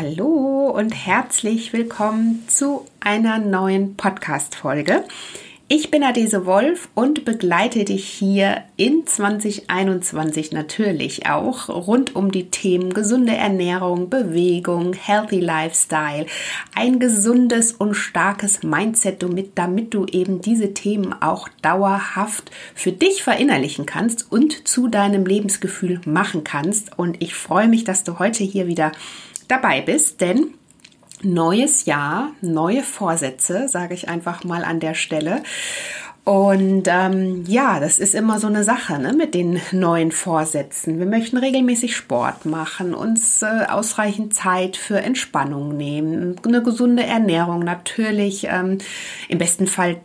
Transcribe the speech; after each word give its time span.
Hallo 0.00 0.70
und 0.76 0.92
herzlich 0.92 1.72
willkommen 1.72 2.44
zu 2.46 2.86
einer 3.00 3.40
neuen 3.40 3.96
Podcast-Folge. 3.96 5.02
Ich 5.66 5.90
bin 5.90 6.04
Adese 6.04 6.46
Wolf 6.46 6.88
und 6.94 7.24
begleite 7.24 7.84
dich 7.84 8.06
hier 8.06 8.62
in 8.76 9.08
2021 9.08 10.52
natürlich 10.52 11.26
auch 11.26 11.68
rund 11.68 12.14
um 12.14 12.30
die 12.30 12.48
Themen 12.48 12.94
gesunde 12.94 13.34
Ernährung, 13.34 14.08
Bewegung, 14.08 14.92
Healthy 14.92 15.40
Lifestyle, 15.40 16.26
ein 16.76 17.00
gesundes 17.00 17.72
und 17.72 17.94
starkes 17.94 18.62
Mindset, 18.62 19.24
damit, 19.24 19.58
damit 19.58 19.94
du 19.94 20.06
eben 20.06 20.40
diese 20.40 20.74
Themen 20.74 21.12
auch 21.12 21.48
dauerhaft 21.60 22.52
für 22.76 22.92
dich 22.92 23.24
verinnerlichen 23.24 23.84
kannst 23.84 24.30
und 24.30 24.68
zu 24.68 24.86
deinem 24.86 25.26
Lebensgefühl 25.26 26.00
machen 26.06 26.44
kannst. 26.44 26.96
Und 26.96 27.20
ich 27.20 27.34
freue 27.34 27.66
mich, 27.66 27.82
dass 27.82 28.04
du 28.04 28.20
heute 28.20 28.44
hier 28.44 28.68
wieder 28.68 28.92
dabei 29.48 29.80
bist, 29.80 30.20
denn 30.20 30.54
neues 31.22 31.86
Jahr, 31.86 32.32
neue 32.40 32.82
Vorsätze, 32.82 33.68
sage 33.68 33.94
ich 33.94 34.08
einfach 34.08 34.44
mal 34.44 34.64
an 34.64 34.80
der 34.80 34.94
Stelle. 34.94 35.42
Und 36.28 36.82
ähm, 36.88 37.44
ja, 37.46 37.80
das 37.80 37.98
ist 37.98 38.14
immer 38.14 38.38
so 38.38 38.48
eine 38.48 38.62
Sache 38.62 38.98
ne, 38.98 39.14
mit 39.14 39.32
den 39.32 39.62
neuen 39.72 40.12
Vorsätzen. 40.12 40.98
Wir 40.98 41.06
möchten 41.06 41.38
regelmäßig 41.38 41.96
Sport 41.96 42.44
machen, 42.44 42.92
uns 42.92 43.40
äh, 43.40 43.64
ausreichend 43.66 44.34
Zeit 44.34 44.76
für 44.76 44.98
Entspannung 44.98 45.74
nehmen, 45.74 46.36
eine 46.44 46.62
gesunde 46.62 47.02
Ernährung 47.02 47.60
natürlich, 47.60 48.46
ähm, 48.50 48.76
im 49.28 49.38
besten 49.38 49.66
Fall 49.66 49.96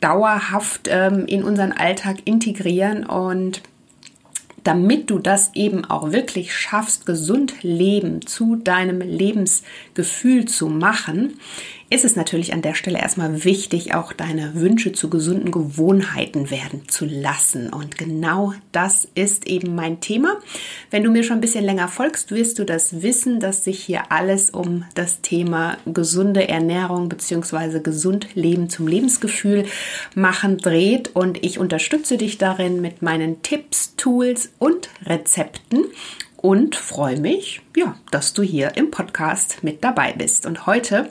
dauerhaft 0.00 0.88
ähm, 0.90 1.24
in 1.26 1.44
unseren 1.44 1.72
Alltag 1.72 2.18
integrieren 2.26 3.06
und 3.06 3.62
damit 4.64 5.10
du 5.10 5.18
das 5.18 5.50
eben 5.54 5.84
auch 5.84 6.12
wirklich 6.12 6.54
schaffst, 6.54 7.06
gesund 7.06 7.62
leben 7.62 8.26
zu 8.26 8.56
deinem 8.56 9.00
Lebensgefühl 9.00 10.44
zu 10.46 10.68
machen, 10.68 11.38
ist 11.90 12.04
es 12.04 12.14
natürlich 12.14 12.52
an 12.52 12.62
der 12.62 12.74
Stelle 12.74 13.00
erstmal 13.00 13.42
wichtig, 13.44 13.94
auch 13.94 14.12
deine 14.12 14.54
Wünsche 14.54 14.92
zu 14.92 15.10
gesunden 15.10 15.50
Gewohnheiten 15.50 16.48
werden 16.48 16.88
zu 16.88 17.04
lassen. 17.04 17.68
Und 17.68 17.98
genau 17.98 18.54
das 18.70 19.08
ist 19.16 19.48
eben 19.48 19.74
mein 19.74 20.00
Thema. 20.00 20.38
Wenn 20.92 21.02
du 21.02 21.10
mir 21.10 21.24
schon 21.24 21.38
ein 21.38 21.40
bisschen 21.40 21.64
länger 21.64 21.88
folgst, 21.88 22.30
wirst 22.30 22.60
du 22.60 22.64
das 22.64 23.02
wissen, 23.02 23.40
dass 23.40 23.64
sich 23.64 23.82
hier 23.82 24.12
alles 24.12 24.50
um 24.50 24.84
das 24.94 25.20
Thema 25.20 25.78
gesunde 25.84 26.48
Ernährung 26.48 27.08
bzw. 27.08 27.80
gesund 27.80 28.28
Leben 28.34 28.70
zum 28.70 28.86
Lebensgefühl 28.86 29.64
machen 30.14 30.58
dreht. 30.58 31.10
Und 31.16 31.44
ich 31.44 31.58
unterstütze 31.58 32.16
dich 32.16 32.38
darin 32.38 32.80
mit 32.80 33.02
meinen 33.02 33.42
Tipps, 33.42 33.96
Tools 33.96 34.52
und 34.60 34.90
Rezepten 35.04 35.86
und 36.36 36.76
freue 36.76 37.18
mich, 37.20 37.62
ja, 37.76 37.96
dass 38.12 38.32
du 38.32 38.42
hier 38.42 38.76
im 38.76 38.92
Podcast 38.92 39.58
mit 39.62 39.82
dabei 39.82 40.12
bist. 40.12 40.46
Und 40.46 40.66
heute 40.66 41.10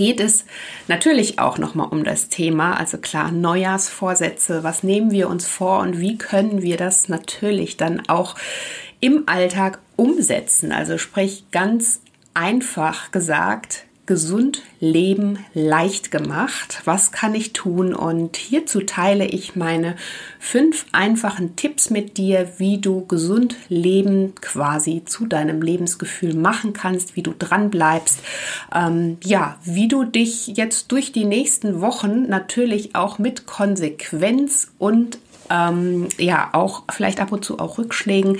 geht 0.00 0.18
es 0.18 0.46
natürlich 0.88 1.38
auch 1.38 1.58
nochmal 1.58 1.88
um 1.90 2.04
das 2.04 2.30
Thema, 2.30 2.80
also 2.80 2.96
klar, 2.96 3.30
Neujahrsvorsätze, 3.30 4.64
was 4.64 4.82
nehmen 4.82 5.10
wir 5.10 5.28
uns 5.28 5.46
vor 5.46 5.80
und 5.80 6.00
wie 6.00 6.16
können 6.16 6.62
wir 6.62 6.78
das 6.78 7.10
natürlich 7.10 7.76
dann 7.76 8.08
auch 8.08 8.34
im 9.00 9.24
Alltag 9.26 9.78
umsetzen. 9.96 10.72
Also 10.72 10.96
sprich 10.96 11.44
ganz 11.50 12.00
einfach 12.32 13.10
gesagt, 13.10 13.84
gesund 14.10 14.62
leben 14.80 15.38
leicht 15.54 16.10
gemacht. 16.10 16.82
Was 16.84 17.12
kann 17.12 17.32
ich 17.36 17.52
tun? 17.52 17.94
Und 17.94 18.36
hierzu 18.36 18.80
teile 18.80 19.24
ich 19.24 19.54
meine 19.54 19.94
fünf 20.40 20.84
einfachen 20.90 21.54
Tipps 21.54 21.90
mit 21.90 22.16
dir, 22.16 22.48
wie 22.58 22.78
du 22.78 23.06
gesund 23.06 23.54
leben 23.68 24.34
quasi 24.40 25.04
zu 25.04 25.26
deinem 25.26 25.62
Lebensgefühl 25.62 26.34
machen 26.34 26.72
kannst, 26.72 27.14
wie 27.14 27.22
du 27.22 27.32
dran 27.38 27.70
bleibst. 27.70 28.18
Ähm, 28.74 29.18
ja, 29.22 29.60
wie 29.62 29.86
du 29.86 30.02
dich 30.02 30.48
jetzt 30.48 30.90
durch 30.90 31.12
die 31.12 31.24
nächsten 31.24 31.80
Wochen 31.80 32.28
natürlich 32.28 32.96
auch 32.96 33.20
mit 33.20 33.46
Konsequenz 33.46 34.72
und 34.78 35.18
ähm, 35.50 36.08
ja 36.18 36.50
auch 36.52 36.84
vielleicht 36.90 37.20
ab 37.20 37.32
und 37.32 37.44
zu 37.44 37.58
auch 37.58 37.78
Rückschlägen, 37.78 38.38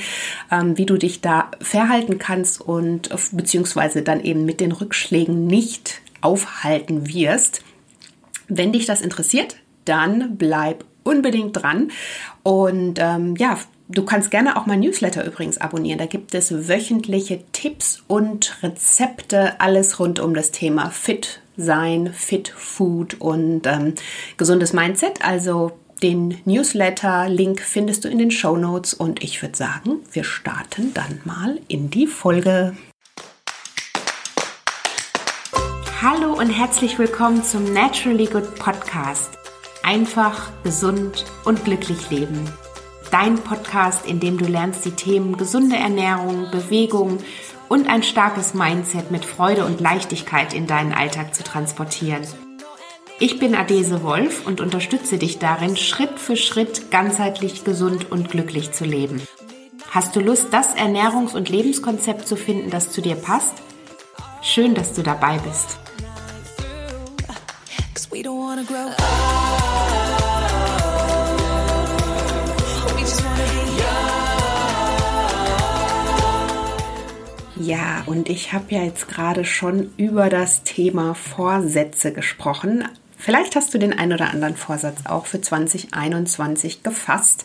ähm, 0.51 0.79
wie 0.79 0.87
du 0.87 0.97
dich 0.97 1.21
da 1.21 1.51
verhalten 1.61 2.19
kannst 2.19 2.61
und 2.61 3.11
beziehungsweise 3.33 4.03
dann 4.03 4.23
eben 4.23 4.45
mit 4.45 4.61
den 4.61 4.73
Rückschlägen 4.73 5.47
nicht 5.47 6.01
aufhalten 6.21 7.09
wirst. 7.09 7.63
Wenn 8.49 8.73
dich 8.73 8.87
das 8.87 9.01
interessiert, 9.01 9.57
dann 9.85 10.37
bleib 10.37 10.85
unbedingt 11.03 11.57
dran 11.57 11.91
und 12.43 12.99
ähm, 13.01 13.35
ja, 13.37 13.59
Du 13.93 14.05
kannst 14.05 14.31
gerne 14.31 14.57
auch 14.57 14.67
mein 14.67 14.79
Newsletter 14.79 15.27
übrigens 15.27 15.59
abonnieren. 15.59 15.99
Da 15.99 16.07
gibt 16.07 16.33
es 16.33 16.69
wöchentliche 16.69 17.41
Tipps 17.51 18.05
und 18.07 18.57
Rezepte, 18.63 19.61
alles 19.61 19.99
rund 19.99 20.21
um 20.21 20.33
das 20.33 20.53
Thema 20.53 20.91
Fit 20.91 21.41
sein, 21.57 22.13
Fit 22.15 22.55
Food 22.57 23.21
und 23.21 23.67
ähm, 23.67 23.95
gesundes 24.37 24.73
Mindset. 24.73 25.25
Also 25.25 25.73
den 26.03 26.39
Newsletter-Link 26.45 27.61
findest 27.61 28.05
du 28.05 28.09
in 28.09 28.19
den 28.19 28.31
Show 28.31 28.57
Notes 28.57 28.95
und 28.95 29.23
ich 29.23 29.43
würde 29.43 29.57
sagen, 29.57 30.01
wir 30.13 30.25
starten 30.25 30.95
dann 30.95 31.21
mal 31.25 31.61
in 31.69 31.91
die 31.91 32.07
Folge. 32.07 32.77
Hallo 36.01 36.33
und 36.33 36.49
herzlich 36.49 36.99
willkommen 36.99 37.45
zum 37.45 37.73
Naturally 37.73 38.25
Good 38.25 38.55
Podcast. 38.55 39.31
Einfach, 39.83 40.51
gesund 40.63 41.27
und 41.45 41.65
glücklich 41.65 42.11
leben. 42.11 42.51
Dein 43.11 43.37
Podcast, 43.37 44.07
in 44.07 44.21
dem 44.21 44.39
du 44.39 44.47
lernst, 44.47 44.85
die 44.85 44.93
Themen 44.93 45.37
gesunde 45.37 45.77
Ernährung, 45.77 46.51
Bewegung 46.51 47.19
und 47.69 47.89
ein 47.89 48.03
starkes 48.03 48.55
Mindset 48.55 49.11
mit 49.11 49.25
Freude 49.25 49.67
und 49.67 49.81
Leichtigkeit 49.81 50.55
in 50.55 50.67
deinen 50.67 50.93
Alltag 50.93 51.35
zu 51.35 51.45
transportieren. 51.45 52.23
Ich 53.23 53.39
bin 53.39 53.55
Adese 53.55 54.03
Wolf 54.03 54.47
und 54.47 54.63
unterstütze 54.63 55.19
dich 55.19 55.39
darin, 55.39 55.77
Schritt 55.77 56.19
für 56.19 56.37
Schritt 56.37 56.91
ganzheitlich 56.91 57.65
gesund 57.65 58.11
und 58.11 58.31
glücklich 58.31 58.73
zu 58.73 58.87
leben. 58.87 59.21
Hast 59.91 60.17
du 60.17 60.21
Lust, 60.21 60.47
das 60.53 60.75
Ernährungs- 60.75 61.35
und 61.35 61.51
Lebenskonzept 61.51 62.27
zu 62.27 62.35
finden, 62.35 62.71
das 62.71 62.91
zu 62.91 63.03
dir 63.03 63.17
passt? 63.17 63.53
Schön, 64.41 64.75
dass 64.75 64.95
du 64.95 65.03
dabei 65.03 65.39
bist. 65.39 65.79
Ja, 77.59 78.03
und 78.07 78.31
ich 78.31 78.55
habe 78.55 78.65
ja 78.71 78.83
jetzt 78.83 79.09
gerade 79.09 79.45
schon 79.45 79.91
über 79.99 80.31
das 80.31 80.63
Thema 80.63 81.15
Vorsätze 81.15 82.15
gesprochen. 82.15 82.89
Vielleicht 83.21 83.55
hast 83.55 83.75
du 83.75 83.79
den 83.79 83.97
ein 83.97 84.13
oder 84.13 84.31
anderen 84.31 84.57
Vorsatz 84.57 85.01
auch 85.05 85.27
für 85.27 85.41
2021 85.41 86.83
gefasst 86.83 87.45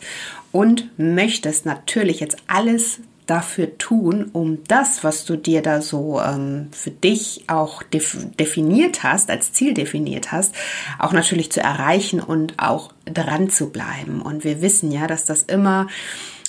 und 0.50 0.88
möchtest 0.98 1.66
natürlich 1.66 2.20
jetzt 2.20 2.38
alles 2.46 3.00
dafür 3.26 3.76
tun, 3.76 4.30
um 4.32 4.64
das, 4.68 5.04
was 5.04 5.24
du 5.24 5.36
dir 5.36 5.60
da 5.60 5.82
so 5.82 6.20
ähm, 6.20 6.68
für 6.70 6.92
dich 6.92 7.44
auch 7.48 7.82
def 7.82 8.16
definiert 8.38 9.02
hast, 9.02 9.30
als 9.30 9.52
Ziel 9.52 9.74
definiert 9.74 10.32
hast, 10.32 10.54
auch 10.98 11.12
natürlich 11.12 11.52
zu 11.52 11.60
erreichen 11.60 12.20
und 12.20 12.54
auch 12.58 12.92
dran 13.04 13.50
zu 13.50 13.70
bleiben. 13.70 14.22
Und 14.22 14.44
wir 14.44 14.62
wissen 14.62 14.92
ja, 14.92 15.06
dass 15.06 15.24
das 15.24 15.42
immer 15.42 15.88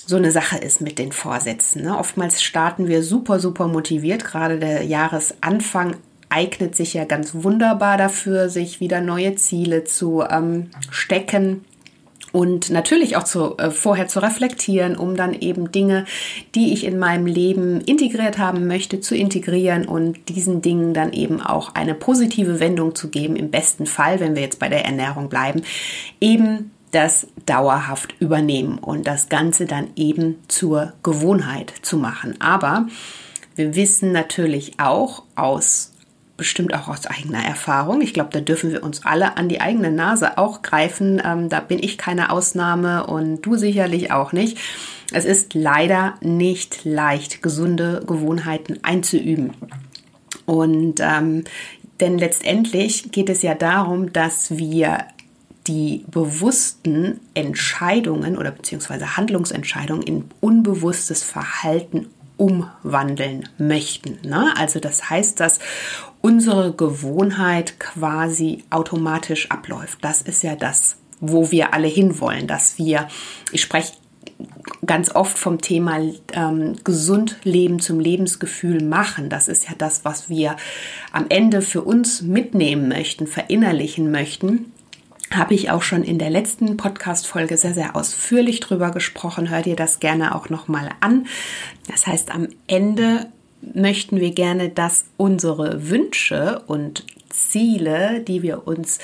so 0.06 0.16
eine 0.16 0.32
Sache 0.32 0.58
ist 0.58 0.80
mit 0.80 1.00
den 1.00 1.12
Vorsätzen. 1.12 1.84
Ne? 1.84 1.98
Oftmals 1.98 2.42
starten 2.42 2.88
wir 2.88 3.04
super, 3.04 3.40
super 3.40 3.68
motiviert. 3.68 4.24
Gerade 4.24 4.58
der 4.58 4.84
Jahresanfang 4.84 5.98
eignet 6.30 6.76
sich 6.76 6.94
ja 6.94 7.06
ganz 7.06 7.32
wunderbar 7.34 7.98
dafür, 7.98 8.50
sich 8.50 8.80
wieder 8.80 9.02
neue 9.02 9.36
Ziele 9.36 9.84
zu 9.84 10.24
ähm, 10.30 10.72
stecken 10.90 11.66
und 12.32 12.70
natürlich 12.70 13.16
auch 13.16 13.24
zu, 13.24 13.58
äh, 13.58 13.72
vorher 13.72 14.08
zu 14.08 14.20
reflektieren, 14.20 14.96
um 14.96 15.16
dann 15.16 15.34
eben 15.34 15.72
Dinge, 15.72 16.06
die 16.56 16.74
ich 16.74 16.86
in 16.86 17.00
meinem 17.00 17.26
Leben 17.26 17.82
integriert 17.82 18.38
haben 18.38 18.68
möchte, 18.68 19.00
zu 19.00 19.16
integrieren 19.16 19.88
und 19.88 20.30
diesen 20.30 20.62
Dingen 20.62 20.94
dann 20.94 21.14
eben 21.14 21.42
auch 21.42 21.74
eine 21.74 21.96
positive 21.96 22.60
Wendung 22.60 22.96
zu 22.96 23.10
geben. 23.10 23.36
Im 23.36 23.50
besten 23.50 23.86
Fall, 23.86 24.20
wenn 24.20 24.36
wir 24.36 24.44
jetzt 24.44 24.60
bei 24.60 24.70
der 24.70 24.86
Ernährung 24.86 25.30
bleiben, 25.30 25.62
eben 26.20 26.72
das 26.92 27.28
dauerhaft 27.46 28.16
übernehmen 28.20 28.78
und 28.78 29.08
das 29.08 29.30
Ganze 29.30 29.66
dann 29.66 29.90
eben 29.96 30.36
zur 30.48 30.94
Gewohnheit 31.04 31.74
zu 31.82 31.98
machen. 31.98 32.36
Aber 32.40 32.88
wir 33.56 33.76
wissen 33.76 34.12
natürlich 34.12 34.80
auch 34.80 35.24
aus 35.36 35.94
bestimmt 36.38 36.74
auch 36.74 36.88
aus 36.88 37.06
eigener 37.08 37.44
Erfahrung. 37.44 38.02
Ich 38.02 38.14
glaube, 38.14 38.30
da 38.32 38.40
dürfen 38.40 38.72
wir 38.72 38.84
uns 38.84 39.06
alle 39.06 39.38
an 39.38 39.50
die 39.50 39.60
eigene 39.60 39.92
Nase 39.92 40.38
auch 40.38 40.62
greifen. 40.62 41.22
Ähm, 41.26 41.50
da 41.50 41.60
bin 41.60 41.80
ich 41.80 41.98
keine 41.98 42.32
Ausnahme 42.32 43.08
und 43.08 43.42
du 43.42 43.58
sicherlich 43.58 44.12
auch 44.12 44.32
nicht. 44.32 44.58
Es 45.12 45.26
ist 45.26 45.54
leider 45.56 46.16
nicht 46.22 46.86
leicht, 46.86 47.42
gesunde 47.42 48.04
Gewohnheiten 48.06 48.80
einzuüben. 48.84 49.54
Und 50.46 51.00
ähm, 51.02 51.44
denn 52.00 52.18
letztendlich 52.18 53.12
geht 53.12 53.30
es 53.30 53.42
ja 53.42 53.56
darum, 53.56 54.14
dass 54.14 54.58
wir 54.58 55.00
die 55.68 56.06
bewussten 56.10 57.20
Entscheidungen 57.34 58.38
oder 58.38 58.52
beziehungsweise 58.52 59.18
Handlungsentscheidungen 59.18 60.04
in 60.04 60.26
unbewusstes 60.40 61.24
Verhalten 61.24 62.08
umwandeln 62.38 63.50
möchten. 63.58 64.20
Ne? 64.28 64.54
Also 64.58 64.80
das 64.80 65.10
heißt, 65.10 65.40
dass 65.40 65.60
unsere 66.22 66.74
Gewohnheit 66.74 67.80
quasi 67.80 68.64
automatisch 68.70 69.52
abläuft. 69.52 70.00
Das 70.02 70.22
ist 70.22 70.44
ja 70.44 70.56
das, 70.56 70.98
wo 71.20 71.52
wir 71.52 71.74
alle 71.74 71.88
hinwollen, 71.88 72.48
dass 72.48 72.78
wir, 72.78 73.08
ich 73.52 73.62
spreche 73.62 73.94
ganz 74.86 75.14
oft 75.16 75.38
vom 75.38 75.62
Thema 75.62 76.00
ähm, 76.34 76.76
gesund 76.84 77.38
leben 77.44 77.80
zum 77.80 78.00
Lebensgefühl 78.00 78.84
machen. 78.84 79.30
Das 79.30 79.48
ist 79.48 79.68
ja 79.68 79.74
das, 79.78 80.06
was 80.06 80.30
wir 80.30 80.56
am 81.12 81.26
Ende 81.30 81.62
für 81.62 81.82
uns 81.82 82.22
mitnehmen 82.22 82.88
möchten, 82.88 83.26
verinnerlichen 83.26 84.12
möchten 84.12 84.72
habe 85.32 85.54
ich 85.54 85.70
auch 85.70 85.82
schon 85.82 86.04
in 86.04 86.20
der 86.20 86.30
letzten 86.30 86.78
Podcast-Folge 86.78 87.58
sehr, 87.58 87.74
sehr 87.74 87.96
ausführlich 87.96 88.60
drüber 88.60 88.92
gesprochen. 88.92 89.50
Hör 89.50 89.62
dir 89.62 89.76
das 89.76 90.00
gerne 90.00 90.34
auch 90.34 90.50
nochmal 90.50 90.92
an. 91.02 91.28
Das 91.90 92.08
heißt, 92.08 92.34
am 92.34 92.48
Ende 92.68 93.28
möchten 93.62 94.20
wir 94.20 94.32
gerne, 94.32 94.70
dass 94.70 95.06
unsere 95.18 95.90
Wünsche 95.90 96.62
und 96.68 97.06
Ziele, 97.30 98.22
die 98.22 98.42
wir 98.42 98.68
uns 98.68 99.00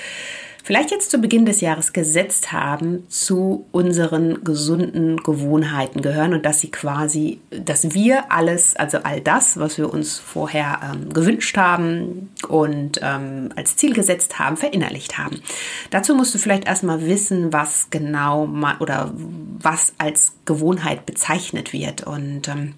vielleicht 0.63 0.91
jetzt 0.91 1.11
zu 1.11 1.19
Beginn 1.19 1.45
des 1.45 1.61
Jahres 1.61 1.91
gesetzt 1.91 2.51
haben, 2.53 3.07
zu 3.09 3.65
unseren 3.71 4.43
gesunden 4.43 5.17
Gewohnheiten 5.17 6.01
gehören 6.01 6.33
und 6.33 6.45
dass 6.45 6.61
sie 6.61 6.71
quasi, 6.71 7.41
dass 7.51 7.93
wir 7.93 8.31
alles, 8.31 8.75
also 8.75 8.99
all 8.99 9.19
das, 9.19 9.59
was 9.59 9.77
wir 9.77 9.93
uns 9.93 10.17
vorher 10.19 10.79
ähm, 10.83 11.13
gewünscht 11.13 11.57
haben 11.57 12.29
und 12.47 12.99
ähm, 13.03 13.49
als 13.55 13.75
Ziel 13.75 13.93
gesetzt 13.93 14.39
haben, 14.39 14.55
verinnerlicht 14.55 15.17
haben. 15.17 15.41
Dazu 15.89 16.15
musst 16.15 16.33
du 16.33 16.39
vielleicht 16.39 16.65
erstmal 16.65 17.05
wissen, 17.05 17.51
was 17.51 17.89
genau 17.89 18.47
mal 18.47 18.77
oder 18.79 19.13
was 19.61 19.93
als 19.97 20.33
Gewohnheit 20.45 21.05
bezeichnet 21.05 21.73
wird 21.73 22.07
und 22.07 22.47
ähm, 22.47 22.75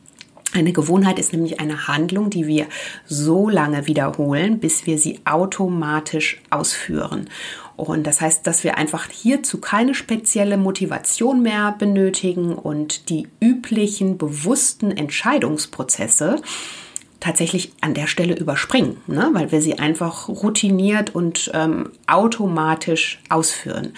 eine 0.56 0.72
Gewohnheit 0.72 1.20
ist 1.20 1.34
nämlich 1.34 1.60
eine 1.60 1.88
Handlung, 1.88 2.30
die 2.30 2.48
wir 2.48 2.68
so 3.06 3.50
lange 3.50 3.88
wiederholen, 3.88 4.60
bis 4.60 4.86
wir 4.86 4.98
sie 4.98 5.20
automatisch 5.26 6.42
ausführen. 6.50 7.30
Und 7.76 8.08
das 8.08 8.22
heißt, 8.22 8.48
dass 8.48 8.64
wir 8.64 8.78
einfach 8.78 9.10
hierzu 9.10 9.60
keine 9.60 9.94
spezielle 9.94 10.56
Motivation 10.56 11.42
mehr 11.42 11.76
benötigen 11.78 12.54
und 12.54 13.10
die 13.10 13.28
üblichen 13.42 14.18
bewussten 14.18 14.92
Entscheidungsprozesse 14.92 16.38
tatsächlich 17.20 17.74
an 17.82 17.94
der 17.94 18.08
Stelle 18.08 18.38
überspringen, 18.38 18.98
ne? 19.08 19.30
weil 19.34 19.52
wir 19.52 19.62
sie 19.62 19.78
einfach 19.78 20.30
routiniert 20.30 21.14
und 21.14 21.52
ähm, 21.54 21.92
automatisch 22.08 23.20
ausführen. 23.30 23.94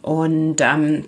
Und 0.00 0.56
ähm, 0.60 1.04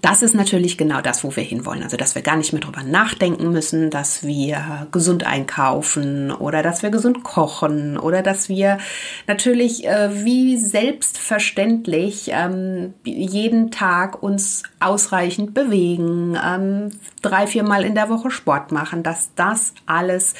das 0.00 0.22
ist 0.22 0.34
natürlich 0.34 0.78
genau 0.78 1.00
das, 1.02 1.22
wo 1.22 1.36
wir 1.36 1.42
hinwollen. 1.42 1.82
Also, 1.82 1.96
dass 1.96 2.14
wir 2.14 2.22
gar 2.22 2.36
nicht 2.36 2.52
mehr 2.52 2.62
drüber 2.62 2.82
nachdenken 2.82 3.52
müssen, 3.52 3.90
dass 3.90 4.24
wir 4.24 4.88
gesund 4.90 5.24
einkaufen 5.24 6.32
oder 6.32 6.62
dass 6.62 6.82
wir 6.82 6.90
gesund 6.90 7.22
kochen 7.22 7.98
oder 7.98 8.22
dass 8.22 8.48
wir 8.48 8.78
natürlich 9.26 9.86
äh, 9.86 10.24
wie 10.24 10.56
selbstverständlich 10.56 12.30
ähm, 12.32 12.94
jeden 13.04 13.70
Tag 13.70 14.22
uns 14.22 14.62
ausreichend 14.80 15.52
bewegen, 15.52 16.38
ähm, 16.42 16.90
drei, 17.20 17.46
viermal 17.46 17.84
in 17.84 17.94
der 17.94 18.08
Woche 18.08 18.30
Sport 18.30 18.72
machen, 18.72 19.02
dass 19.02 19.30
das 19.36 19.74
alles, 19.84 20.34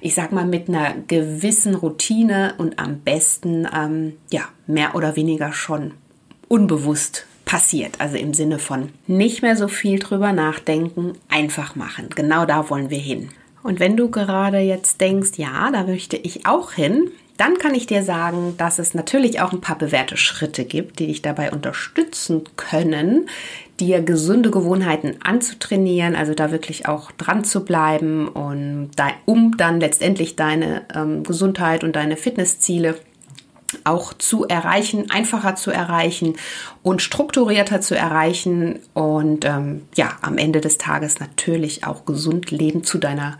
ich 0.00 0.14
sag 0.14 0.32
mal, 0.32 0.44
mit 0.44 0.68
einer 0.68 0.94
gewissen 1.06 1.76
Routine 1.76 2.54
und 2.58 2.78
am 2.78 2.98
besten, 3.00 3.66
ähm, 3.72 4.14
ja, 4.30 4.42
mehr 4.66 4.96
oder 4.96 5.14
weniger 5.14 5.52
schon 5.52 5.94
unbewusst 6.48 7.27
passiert. 7.48 7.98
Also 7.98 8.16
im 8.16 8.34
Sinne 8.34 8.60
von 8.60 8.90
nicht 9.08 9.42
mehr 9.42 9.56
so 9.56 9.66
viel 9.66 9.98
drüber 9.98 10.32
nachdenken, 10.32 11.14
einfach 11.28 11.74
machen. 11.74 12.10
Genau 12.14 12.44
da 12.44 12.70
wollen 12.70 12.90
wir 12.90 12.98
hin. 12.98 13.30
Und 13.62 13.80
wenn 13.80 13.96
du 13.96 14.10
gerade 14.10 14.58
jetzt 14.58 15.00
denkst, 15.00 15.32
ja, 15.36 15.70
da 15.72 15.84
möchte 15.84 16.16
ich 16.16 16.46
auch 16.46 16.72
hin, 16.72 17.10
dann 17.38 17.56
kann 17.56 17.74
ich 17.74 17.86
dir 17.86 18.02
sagen, 18.02 18.54
dass 18.58 18.78
es 18.78 18.94
natürlich 18.94 19.40
auch 19.40 19.52
ein 19.52 19.60
paar 19.60 19.78
bewährte 19.78 20.16
Schritte 20.16 20.64
gibt, 20.64 20.98
die 20.98 21.06
dich 21.06 21.22
dabei 21.22 21.50
unterstützen 21.50 22.42
können, 22.56 23.28
dir 23.80 24.02
gesunde 24.02 24.50
Gewohnheiten 24.50 25.16
anzutrainieren, 25.22 26.16
also 26.16 26.34
da 26.34 26.50
wirklich 26.50 26.86
auch 26.86 27.12
dran 27.12 27.44
zu 27.44 27.64
bleiben 27.64 28.28
und 28.28 28.90
um 29.24 29.56
dann 29.56 29.80
letztendlich 29.80 30.36
deine 30.36 30.82
ähm, 30.94 31.22
Gesundheit 31.22 31.84
und 31.84 31.94
deine 31.94 32.16
Fitnessziele 32.16 32.96
auch 33.84 34.14
zu 34.14 34.46
erreichen, 34.46 35.10
einfacher 35.10 35.54
zu 35.54 35.70
erreichen 35.70 36.36
und 36.82 37.02
strukturierter 37.02 37.80
zu 37.80 37.94
erreichen 37.94 38.78
und 38.94 39.44
ähm, 39.44 39.82
ja, 39.94 40.16
am 40.22 40.38
Ende 40.38 40.60
des 40.60 40.78
Tages 40.78 41.20
natürlich 41.20 41.84
auch 41.86 42.06
gesund 42.06 42.50
leben 42.50 42.82
zu 42.82 42.98
deiner 42.98 43.38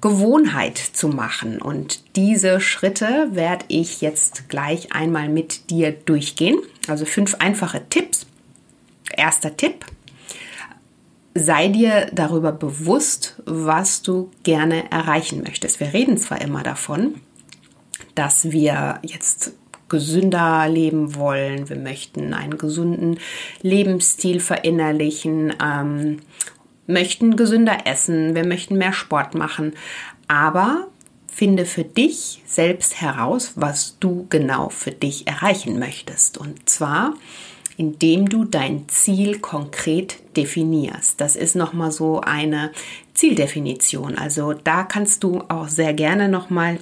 Gewohnheit 0.00 0.78
zu 0.78 1.08
machen. 1.08 1.60
Und 1.60 2.16
diese 2.16 2.60
Schritte 2.60 3.28
werde 3.32 3.66
ich 3.68 4.00
jetzt 4.00 4.48
gleich 4.48 4.92
einmal 4.92 5.28
mit 5.28 5.68
dir 5.70 5.92
durchgehen. 5.92 6.58
Also 6.88 7.04
fünf 7.04 7.34
einfache 7.36 7.82
Tipps. 7.90 8.26
Erster 9.14 9.56
Tipp. 9.56 9.84
Sei 11.34 11.68
dir 11.68 12.06
darüber 12.14 12.50
bewusst, 12.50 13.42
was 13.44 14.00
du 14.00 14.30
gerne 14.42 14.90
erreichen 14.90 15.42
möchtest. 15.42 15.80
Wir 15.80 15.92
reden 15.92 16.16
zwar 16.16 16.40
immer 16.40 16.62
davon, 16.62 17.16
dass 18.14 18.50
wir 18.50 19.00
jetzt 19.02 19.52
gesünder 19.88 20.68
leben 20.68 21.14
wollen, 21.14 21.68
wir 21.68 21.76
möchten 21.76 22.34
einen 22.34 22.58
gesunden 22.58 23.18
Lebensstil 23.62 24.40
verinnerlichen, 24.40 25.54
ähm, 25.62 26.20
möchten 26.86 27.36
gesünder 27.36 27.78
essen, 27.84 28.34
wir 28.34 28.46
möchten 28.46 28.76
mehr 28.76 28.92
Sport 28.92 29.34
machen, 29.34 29.74
aber 30.28 30.88
finde 31.36 31.66
für 31.66 31.84
dich 31.84 32.42
selbst 32.46 33.00
heraus, 33.00 33.52
was 33.56 33.98
du 34.00 34.26
genau 34.30 34.70
für 34.70 34.92
dich 34.92 35.26
erreichen 35.26 35.78
möchtest. 35.78 36.38
Und 36.38 36.68
zwar, 36.68 37.12
indem 37.76 38.28
du 38.28 38.44
dein 38.44 38.88
Ziel 38.88 39.40
konkret 39.40 40.16
definierst. 40.36 41.20
Das 41.20 41.36
ist 41.36 41.54
nochmal 41.54 41.92
so 41.92 42.22
eine 42.22 42.72
Zieldefinition. 43.12 44.16
Also 44.16 44.54
da 44.54 44.82
kannst 44.82 45.24
du 45.24 45.42
auch 45.48 45.68
sehr 45.68 45.92
gerne 45.92 46.30
nochmal 46.30 46.78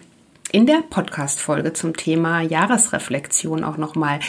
in 0.53 0.67
der 0.67 0.83
Podcast-Folge 0.89 1.73
zum 1.73 1.97
Thema 1.97 2.41
Jahresreflexion 2.41 3.65
auch 3.65 3.77
nochmal 3.77 4.21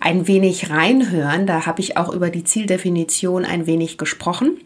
ein 0.00 0.26
wenig 0.26 0.70
reinhören. 0.70 1.46
Da 1.46 1.66
habe 1.66 1.80
ich 1.80 1.96
auch 1.96 2.12
über 2.12 2.30
die 2.30 2.44
Zieldefinition 2.44 3.44
ein 3.44 3.66
wenig 3.66 3.98
gesprochen. 3.98 4.58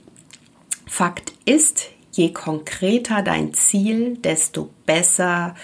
Fakt 0.87 1.33
ist, 1.45 1.91
je 2.13 2.33
konkreter 2.33 3.23
dein 3.23 3.53
Ziel, 3.53 4.17
desto 4.19 4.71
besser, 4.87 5.55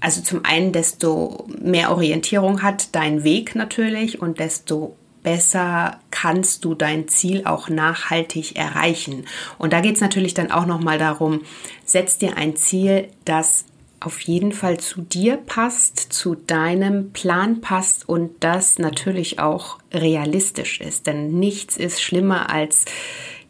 also 0.00 0.20
zum 0.20 0.44
einen, 0.44 0.72
desto 0.72 1.46
mehr 1.60 1.90
Orientierung 1.90 2.62
hat 2.62 2.94
dein 2.94 3.24
Weg 3.24 3.54
natürlich 3.54 4.20
und 4.20 4.38
desto 4.38 4.96
besser 5.22 5.98
kannst 6.10 6.64
du 6.64 6.74
dein 6.74 7.08
Ziel 7.08 7.44
auch 7.44 7.68
nachhaltig 7.68 8.56
erreichen. 8.56 9.26
Und 9.58 9.72
da 9.72 9.80
geht 9.80 9.96
es 9.96 10.00
natürlich 10.00 10.34
dann 10.34 10.50
auch 10.50 10.66
nochmal 10.66 10.98
darum, 10.98 11.42
setz 11.84 12.18
dir 12.18 12.36
ein 12.36 12.56
Ziel, 12.56 13.08
das 13.24 13.64
auf 14.00 14.20
jeden 14.20 14.52
Fall 14.52 14.78
zu 14.78 15.02
dir 15.02 15.36
passt, 15.36 15.98
zu 15.98 16.34
deinem 16.34 17.12
Plan 17.12 17.60
passt 17.60 18.08
und 18.08 18.30
das 18.40 18.78
natürlich 18.78 19.38
auch 19.38 19.78
realistisch 19.92 20.80
ist. 20.80 21.06
Denn 21.06 21.38
nichts 21.38 21.76
ist 21.76 22.00
schlimmer 22.02 22.50
als 22.50 22.84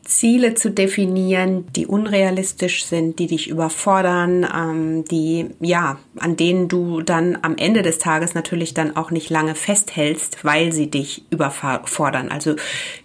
Ziele 0.09 0.55
zu 0.55 0.71
definieren, 0.71 1.67
die 1.77 1.87
unrealistisch 1.87 2.87
sind, 2.87 3.19
die 3.19 3.27
dich 3.27 3.49
überfordern, 3.49 4.47
ähm, 4.53 5.05
die 5.05 5.51
ja, 5.61 5.99
an 6.19 6.37
denen 6.37 6.69
du 6.69 7.03
dann 7.03 7.39
am 7.43 7.57
Ende 7.57 7.83
des 7.83 7.99
Tages 7.99 8.35
natürlich 8.35 8.73
dann 8.73 8.97
auch 8.97 9.11
nicht 9.11 9.29
lange 9.29 9.55
festhältst, 9.55 10.45
weil 10.45 10.73
sie 10.73 10.91
dich 10.91 11.25
überfordern. 11.31 12.31
Also 12.31 12.57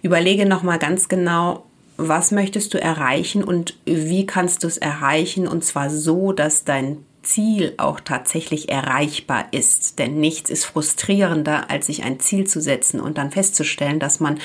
überlege 0.02 0.46
noch 0.46 0.62
mal 0.62 0.78
ganz 0.78 1.08
genau, 1.08 1.66
was 1.96 2.32
möchtest 2.32 2.72
du 2.74 2.80
erreichen 2.80 3.44
und 3.44 3.78
wie 3.84 4.26
kannst 4.26 4.64
du 4.64 4.66
es 4.66 4.78
erreichen 4.78 5.46
und 5.46 5.62
zwar 5.62 5.90
so, 5.90 6.32
dass 6.32 6.64
dein 6.64 7.04
Ziel 7.24 7.74
auch 7.76 8.00
tatsächlich 8.00 8.68
erreichbar 8.68 9.46
ist. 9.50 9.98
Denn 9.98 10.20
nichts 10.20 10.50
ist 10.50 10.64
frustrierender, 10.64 11.70
als 11.70 11.86
sich 11.86 12.04
ein 12.04 12.20
Ziel 12.20 12.46
zu 12.46 12.60
setzen 12.60 13.00
und 13.00 13.18
dann 13.18 13.30
festzustellen, 13.30 13.98
dass 13.98 14.20
man 14.20 14.38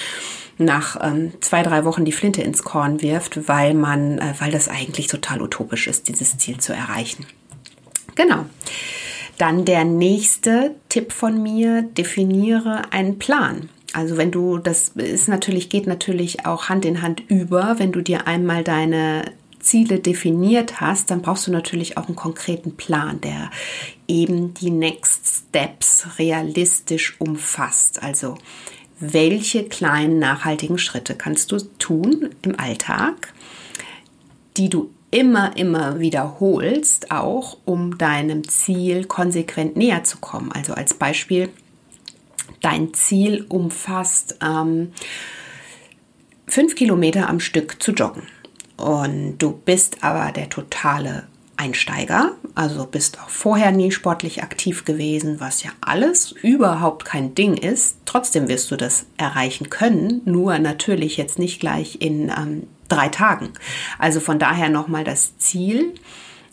nach 0.58 0.98
ähm, 1.02 1.34
zwei, 1.42 1.64
drei 1.64 1.86
Wochen 1.86 2.06
die 2.06 2.12
Flinte 2.12 2.42
ins 2.42 2.64
Korn 2.64 3.02
wirft, 3.02 3.48
weil 3.48 3.74
man, 3.74 4.18
äh, 4.18 4.34
weil 4.40 4.52
das 4.52 4.68
eigentlich 4.68 5.08
total 5.08 5.42
utopisch 5.42 5.88
ist, 5.88 6.08
dieses 6.08 6.38
Ziel 6.38 6.58
zu 6.58 6.74
erreichen. 6.74 7.26
Genau. 8.16 8.46
Dann 9.38 9.64
der 9.64 9.86
nächste 9.86 10.76
Tipp 10.90 11.14
von 11.14 11.42
mir, 11.42 11.84
definiere 11.84 12.92
einen 12.92 13.20
Plan. 13.20 13.70
Also 13.94 14.18
wenn 14.18 14.32
du, 14.32 14.58
das 14.58 14.90
ist 14.90 15.30
natürlich, 15.30 15.70
geht 15.70 15.88
natürlich 15.88 16.46
auch 16.46 16.70
Hand 16.70 16.86
in 16.86 17.02
Hand 17.02 17.24
über, 17.28 17.80
wenn 17.80 17.92
du 17.92 18.02
dir 18.02 18.28
einmal 18.28 18.64
deine 18.64 19.24
Ziele 19.60 20.00
definiert 20.00 20.82
hast, 20.82 21.12
dann 21.12 21.22
brauchst 21.22 21.48
du 21.48 21.52
natürlich 21.52 21.98
auch 21.98 22.08
einen 22.08 22.16
konkreten 22.16 22.76
Plan, 22.76 23.22
der 23.22 23.52
eben 24.08 24.54
die 24.54 24.72
Next 24.72 25.48
Steps 25.50 26.08
realistisch 26.18 27.16
umfasst. 27.20 28.02
Also 28.02 28.38
welche 29.00 29.66
kleinen 29.66 30.20
nachhaltigen 30.20 30.78
Schritte 30.78 31.16
kannst 31.16 31.52
du 31.52 31.58
tun 31.78 32.30
im 32.42 32.60
Alltag, 32.60 33.34
die 34.58 34.70
du 34.70 34.92
immer, 35.12 35.56
immer 35.58 36.00
wiederholst, 36.00 37.12
auch 37.12 37.58
um 37.66 37.98
deinem 37.98 38.48
Ziel 38.48 39.06
konsequent 39.06 39.76
näher 39.76 40.04
zu 40.04 40.18
kommen. 40.18 40.52
Also 40.52 40.74
als 40.74 40.94
Beispiel, 40.94 41.50
dein 42.62 42.94
Ziel 42.94 43.46
umfasst 43.48 44.38
ähm, 44.44 44.92
fünf 46.46 46.76
Kilometer 46.76 47.30
am 47.30 47.40
Stück 47.40 47.82
zu 47.82 47.92
joggen. 47.92 48.24
Und 48.80 49.38
du 49.40 49.52
bist 49.52 50.04
aber 50.04 50.32
der 50.32 50.50
totale 50.50 51.24
Einsteiger, 51.58 52.32
also 52.56 52.86
bist 52.86 53.20
auch 53.20 53.30
vorher 53.30 53.74
nie 53.74 53.92
sportlich 53.92 54.42
aktiv 54.44 54.86
gewesen, 54.86 55.42
was 55.42 55.62
ja 55.62 55.72
alles 55.82 56.32
überhaupt 56.32 57.04
kein 57.04 57.36
Ding 57.36 57.58
ist. 57.58 57.98
Trotzdem 58.06 58.48
wirst 58.48 58.72
du 58.72 58.78
das 58.78 59.06
erreichen 59.18 59.70
können, 59.70 60.22
nur 60.24 60.58
natürlich 60.60 61.18
jetzt 61.18 61.38
nicht 61.38 61.60
gleich 61.60 61.98
in 62.00 62.30
ähm, 62.30 62.68
drei 62.88 63.10
Tagen. 63.10 63.50
Also 63.98 64.22
von 64.22 64.40
daher 64.40 64.70
nochmal 64.70 65.04
das 65.04 65.38
Ziel, 65.38 65.94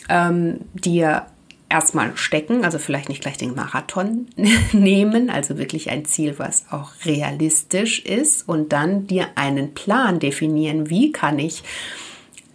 ähm, 0.09 0.63
dir 0.75 1.27
erstmal 1.69 2.17
stecken, 2.17 2.65
also 2.65 2.81
vielleicht 2.81 3.09
nicht 3.09 3.23
gleich 3.23 3.37
den 3.37 3.55
Marathon 3.55 4.27
nehmen, 4.73 5.31
also 5.31 5.57
wirklich 5.57 5.91
ein 5.91 6.05
Ziel, 6.05 6.35
was 6.39 6.67
auch 6.73 6.91
realistisch 7.05 8.01
ist 8.01 8.49
und 8.49 8.73
dann 8.73 9.07
dir 9.07 9.29
einen 9.37 9.73
Plan 9.75 10.19
definieren, 10.19 10.91
wie 10.91 11.13
kann 11.13 11.39
ich 11.39 11.63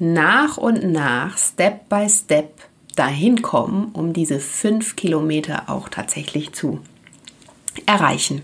nach 0.02 0.58
und 0.58 0.84
nach, 0.84 1.38
Step 1.38 1.88
by 1.88 2.10
Step 2.10 2.54
dahin 2.96 3.44
kommen, 3.44 3.92
um 3.94 4.14
diese 4.14 4.40
fünf 4.40 4.96
Kilometer 4.96 5.70
auch 5.70 5.90
tatsächlich 5.90 6.54
zu 6.54 6.80
erreichen. 7.86 8.42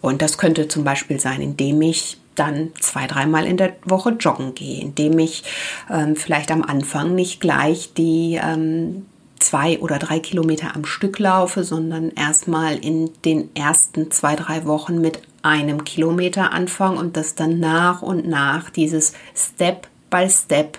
Und 0.00 0.22
das 0.22 0.38
könnte 0.38 0.66
zum 0.66 0.82
Beispiel 0.82 1.20
sein, 1.20 1.42
indem 1.42 1.82
ich 1.82 2.16
dann 2.36 2.72
zwei, 2.80 3.06
dreimal 3.06 3.44
in 3.44 3.58
der 3.58 3.76
Woche 3.84 4.16
joggen 4.18 4.54
gehe, 4.54 4.80
indem 4.80 5.18
ich 5.18 5.44
ähm, 5.90 6.16
vielleicht 6.16 6.50
am 6.50 6.62
Anfang 6.62 7.14
nicht 7.14 7.38
gleich 7.38 7.92
die 7.92 8.40
ähm, 8.42 9.04
zwei 9.38 9.78
oder 9.80 9.98
drei 9.98 10.20
Kilometer 10.20 10.74
am 10.74 10.86
Stück 10.86 11.18
laufe, 11.18 11.64
sondern 11.64 12.12
erstmal 12.12 12.78
in 12.78 13.10
den 13.26 13.54
ersten 13.54 14.10
zwei, 14.10 14.36
drei 14.36 14.64
Wochen 14.64 15.02
mit 15.02 15.20
einem 15.42 15.84
Kilometer 15.84 16.52
anfange 16.52 16.98
und 16.98 17.18
das 17.18 17.34
dann 17.34 17.60
nach 17.60 18.00
und 18.00 18.26
nach 18.26 18.70
dieses 18.70 19.12
Step 19.36 19.86
by 20.14 20.30
Step 20.30 20.78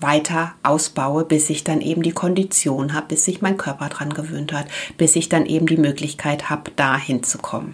weiter 0.00 0.52
ausbaue, 0.62 1.24
bis 1.24 1.48
ich 1.48 1.64
dann 1.64 1.80
eben 1.80 2.02
die 2.02 2.12
Kondition 2.12 2.92
habe, 2.92 3.06
bis 3.08 3.24
sich 3.24 3.40
mein 3.40 3.56
Körper 3.56 3.88
dran 3.88 4.12
gewöhnt 4.12 4.52
hat, 4.52 4.66
bis 4.98 5.16
ich 5.16 5.30
dann 5.30 5.46
eben 5.46 5.66
die 5.66 5.78
Möglichkeit 5.78 6.50
habe, 6.50 6.70
da 6.76 6.98
hinzukommen. 6.98 7.72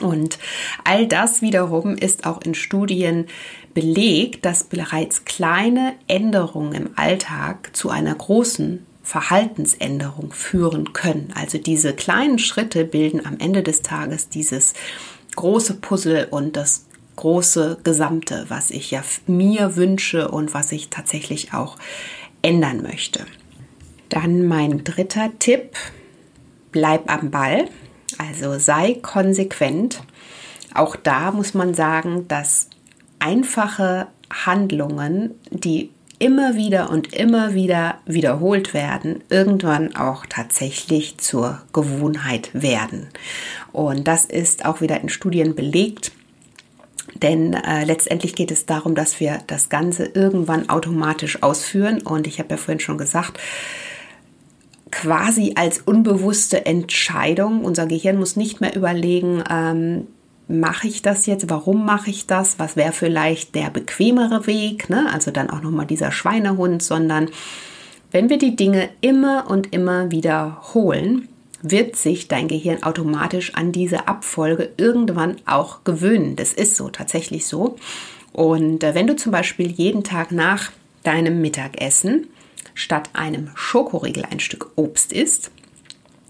Und 0.00 0.38
all 0.82 1.06
das 1.06 1.40
wiederum 1.40 1.94
ist 1.96 2.26
auch 2.26 2.40
in 2.42 2.54
Studien 2.54 3.26
belegt, 3.74 4.44
dass 4.44 4.64
bereits 4.64 5.24
kleine 5.24 5.94
Änderungen 6.08 6.72
im 6.72 6.90
Alltag 6.96 7.70
zu 7.76 7.88
einer 7.90 8.14
großen 8.14 8.84
Verhaltensänderung 9.04 10.32
führen 10.32 10.92
können. 10.92 11.32
Also 11.36 11.58
diese 11.58 11.92
kleinen 11.94 12.40
Schritte 12.40 12.84
bilden 12.84 13.24
am 13.24 13.38
Ende 13.38 13.62
des 13.62 13.82
Tages 13.82 14.28
dieses 14.28 14.74
große 15.36 15.74
Puzzle 15.74 16.26
und 16.30 16.56
das 16.56 16.87
große 17.18 17.78
Gesamte, 17.82 18.46
was 18.48 18.70
ich 18.70 18.92
ja 18.92 19.02
mir 19.26 19.74
wünsche 19.74 20.28
und 20.28 20.54
was 20.54 20.70
ich 20.70 20.88
tatsächlich 20.88 21.52
auch 21.52 21.76
ändern 22.42 22.80
möchte. 22.82 23.26
Dann 24.08 24.46
mein 24.46 24.84
dritter 24.84 25.32
Tipp, 25.40 25.76
bleib 26.70 27.10
am 27.12 27.30
Ball, 27.30 27.68
also 28.18 28.58
sei 28.60 28.94
konsequent. 29.02 30.00
Auch 30.74 30.94
da 30.94 31.32
muss 31.32 31.54
man 31.54 31.74
sagen, 31.74 32.28
dass 32.28 32.70
einfache 33.18 34.06
Handlungen, 34.30 35.34
die 35.50 35.90
immer 36.20 36.54
wieder 36.54 36.90
und 36.90 37.14
immer 37.14 37.54
wieder 37.54 37.98
wiederholt 38.06 38.74
werden, 38.74 39.24
irgendwann 39.28 39.96
auch 39.96 40.24
tatsächlich 40.26 41.18
zur 41.18 41.62
Gewohnheit 41.72 42.50
werden. 42.52 43.08
Und 43.72 44.06
das 44.06 44.24
ist 44.24 44.64
auch 44.64 44.80
wieder 44.80 45.00
in 45.00 45.08
Studien 45.08 45.56
belegt. 45.56 46.12
Denn 47.14 47.54
äh, 47.54 47.84
letztendlich 47.84 48.34
geht 48.34 48.50
es 48.50 48.66
darum, 48.66 48.94
dass 48.94 49.20
wir 49.20 49.38
das 49.46 49.68
Ganze 49.68 50.04
irgendwann 50.06 50.68
automatisch 50.68 51.42
ausführen. 51.42 52.02
Und 52.02 52.26
ich 52.26 52.38
habe 52.38 52.50
ja 52.50 52.56
vorhin 52.56 52.80
schon 52.80 52.98
gesagt, 52.98 53.38
quasi 54.90 55.54
als 55.56 55.80
unbewusste 55.80 56.66
Entscheidung. 56.66 57.64
Unser 57.64 57.86
Gehirn 57.86 58.18
muss 58.18 58.36
nicht 58.36 58.60
mehr 58.60 58.74
überlegen, 58.74 59.42
ähm, 59.50 60.06
mache 60.48 60.88
ich 60.88 61.02
das 61.02 61.26
jetzt? 61.26 61.50
Warum 61.50 61.84
mache 61.84 62.10
ich 62.10 62.26
das? 62.26 62.58
Was 62.58 62.76
wäre 62.76 62.92
vielleicht 62.92 63.54
der 63.54 63.70
bequemere 63.70 64.46
Weg? 64.46 64.88
Ne? 64.88 65.08
Also 65.12 65.30
dann 65.30 65.50
auch 65.50 65.62
nochmal 65.62 65.86
dieser 65.86 66.10
Schweinehund, 66.10 66.82
sondern 66.82 67.28
wenn 68.10 68.30
wir 68.30 68.38
die 68.38 68.56
Dinge 68.56 68.88
immer 69.02 69.50
und 69.50 69.72
immer 69.72 70.10
wiederholen, 70.10 71.28
wird 71.62 71.96
sich 71.96 72.28
dein 72.28 72.48
Gehirn 72.48 72.82
automatisch 72.82 73.54
an 73.54 73.72
diese 73.72 74.08
Abfolge 74.08 74.70
irgendwann 74.76 75.36
auch 75.46 75.84
gewöhnen. 75.84 76.36
Das 76.36 76.52
ist 76.52 76.76
so, 76.76 76.88
tatsächlich 76.88 77.46
so. 77.46 77.76
Und 78.32 78.84
äh, 78.84 78.94
wenn 78.94 79.06
du 79.06 79.16
zum 79.16 79.32
Beispiel 79.32 79.70
jeden 79.70 80.04
Tag 80.04 80.30
nach 80.32 80.70
deinem 81.02 81.40
Mittagessen 81.40 82.28
statt 82.74 83.10
einem 83.12 83.50
Schokoriegel 83.54 84.24
ein 84.30 84.40
Stück 84.40 84.70
Obst 84.76 85.12
isst, 85.12 85.50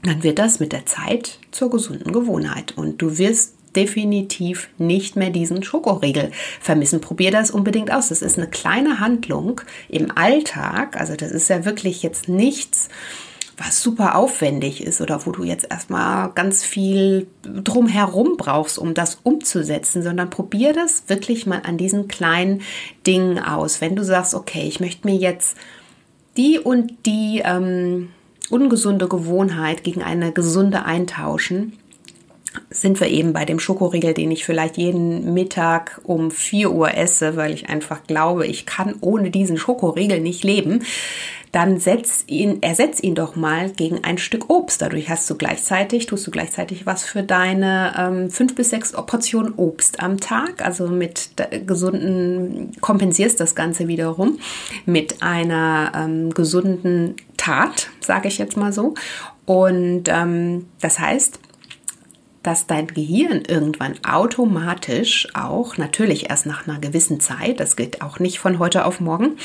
dann 0.03 0.23
wird 0.23 0.39
das 0.39 0.61
mit 0.61 0.73
der 0.73 0.87
Zeit 0.87 1.39
zur 1.51 1.71
gesunden 1.71 2.13
Gewohnheit 2.13 2.77
und 2.77 3.03
du 3.03 3.19
wirst 3.19 3.55
definitiv 3.77 4.69
nicht 4.79 5.17
mehr 5.17 5.31
diesen 5.31 5.63
Schokoriegel 5.63 6.31
vermissen. 6.61 7.01
Probier 7.01 7.31
das 7.31 7.51
unbedingt 7.51 7.93
aus. 7.93 8.09
Das 8.09 8.23
ist 8.23 8.39
eine 8.39 8.49
kleine 8.49 9.01
Handlung 9.01 9.61
im 9.89 10.17
Alltag. 10.17 10.99
Also 10.99 11.15
das 11.17 11.33
ist 11.33 11.49
ja 11.49 11.65
wirklich 11.65 12.03
jetzt 12.03 12.29
nichts, 12.29 12.89
was 13.59 13.83
super 13.83 14.15
aufwendig 14.15 14.83
ist 14.83 15.01
oder 15.01 15.27
wo 15.27 15.33
du 15.33 15.43
jetzt 15.43 15.67
erstmal 15.69 16.31
ganz 16.35 16.65
viel 16.65 17.27
drumherum 17.43 18.37
brauchst, 18.37 18.79
um 18.79 18.95
das 18.95 19.19
umzusetzen, 19.25 20.03
sondern 20.03 20.31
probier 20.31 20.73
das 20.73 21.05
wirklich 21.09 21.45
mal 21.45 21.63
an 21.65 21.77
diesen 21.77 22.07
kleinen 22.07 22.63
Dingen 23.07 23.39
aus. 23.41 23.81
Wenn 23.81 23.97
du 23.97 24.05
sagst, 24.05 24.35
okay, 24.35 24.63
ich 24.69 24.79
möchte 24.79 25.09
mir 25.09 25.17
jetzt 25.17 25.57
die 26.37 26.61
und 26.61 27.05
die 27.05 27.43
ähm, 27.45 28.11
ungesunde 28.49 29.09
Gewohnheit 29.09 29.83
gegen 29.83 30.03
eine 30.03 30.33
gesunde 30.33 30.85
eintauschen, 30.85 31.73
sind 32.71 33.01
wir 33.01 33.09
eben 33.09 33.33
bei 33.33 33.45
dem 33.45 33.61
Schokoriegel, 33.61 34.15
den 34.15 34.31
ich 34.31 34.45
vielleicht 34.45 34.77
jeden 34.77 35.35
Mittag 35.35 36.01
um 36.05 36.31
4 36.31 36.73
Uhr 36.73 36.95
esse, 36.95 37.37
weil 37.37 37.53
ich 37.53 37.69
einfach 37.69 38.05
glaube, 38.07 38.47
ich 38.47 38.67
kann 38.67 38.95
ohne 39.01 39.31
diesen 39.31 39.57
Schokoriegel 39.57 40.21
nicht 40.21 40.45
leben 40.45 40.85
dann 41.53 41.79
setz 41.79 42.25
ihn, 42.27 42.63
ersetz 42.63 43.03
ihn 43.03 43.15
doch 43.15 43.37
mal 43.37 43.71
gegen 43.71 44.05
ein 44.05 44.19
Stück 44.19 44.51
Obst. 44.51 44.83
Dadurch 44.83 45.09
hast 45.09 45.29
du 45.31 45.37
gleichzeitig, 45.37 46.07
tust 46.07 46.27
du 46.27 46.31
gleichzeitig 46.31 46.87
was 46.87 47.05
für 47.05 47.23
deine 47.23 47.95
ähm, 47.97 48.31
fünf 48.31 48.55
bis 48.55 48.71
sechs 48.71 48.93
Portionen 48.93 49.55
Obst 49.57 50.01
am 50.01 50.21
Tag. 50.21 50.65
Also 50.65 50.89
mit 50.89 51.31
gesunden, 51.67 52.73
kompensierst 52.81 53.41
das 53.41 53.55
Ganze 53.55 53.89
wiederum 53.89 54.39
mit 54.85 55.23
einer 55.23 55.93
ähm, 55.95 56.35
gesunden 56.35 57.17
Tat, 57.37 57.89
sage 58.01 58.29
ich 58.29 58.39
jetzt 58.39 58.57
mal 58.57 58.73
so. 58.73 58.95
Und 59.47 60.05
ähm, 60.09 60.67
das 60.81 60.99
heißt, 60.99 61.41
dass 62.43 62.67
dein 62.67 62.87
Gehirn 62.87 63.43
irgendwann 63.47 63.95
automatisch 64.05 65.29
auch, 65.35 65.77
natürlich 65.77 66.31
erst 66.31 66.47
nach 66.47 66.67
einer 66.67 66.79
gewissen 66.79 67.21
Zeit, 67.21 67.61
das 67.61 67.77
geht 67.77 68.03
auch 68.03 68.19
nicht 68.19 68.39
von 68.39 68.59
heute 68.59 68.85
auf 68.85 69.01
morgen, 69.01 69.37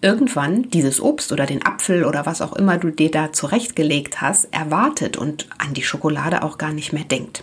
irgendwann 0.00 0.70
dieses 0.70 1.00
Obst 1.00 1.32
oder 1.32 1.46
den 1.46 1.64
Apfel 1.64 2.04
oder 2.04 2.26
was 2.26 2.42
auch 2.42 2.54
immer 2.54 2.78
du 2.78 2.90
dir 2.90 3.10
da 3.10 3.32
zurechtgelegt 3.32 4.20
hast, 4.20 4.52
erwartet 4.52 5.16
und 5.16 5.48
an 5.58 5.74
die 5.74 5.82
Schokolade 5.82 6.42
auch 6.42 6.58
gar 6.58 6.72
nicht 6.72 6.92
mehr 6.92 7.04
denkt. 7.04 7.42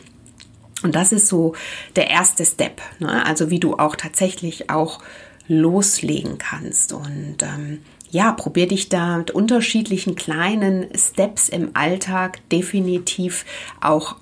Und 0.83 0.95
das 0.95 1.11
ist 1.11 1.27
so 1.27 1.55
der 1.95 2.09
erste 2.09 2.45
Step, 2.45 2.81
ne? 2.99 3.25
also 3.25 3.49
wie 3.49 3.59
du 3.59 3.75
auch 3.75 3.95
tatsächlich 3.95 4.69
auch 4.69 4.99
loslegen 5.47 6.37
kannst. 6.37 6.93
Und 6.93 7.37
ähm, 7.41 7.79
ja, 8.13 8.31
probier 8.31 8.67
dich 8.67 8.89
da 8.89 9.17
mit 9.17 9.31
unterschiedlichen 9.31 10.13
kleinen 10.13 10.87
Steps 10.95 11.49
im 11.49 11.71
Alltag 11.73 12.47
definitiv 12.49 13.43
auch 13.81 14.17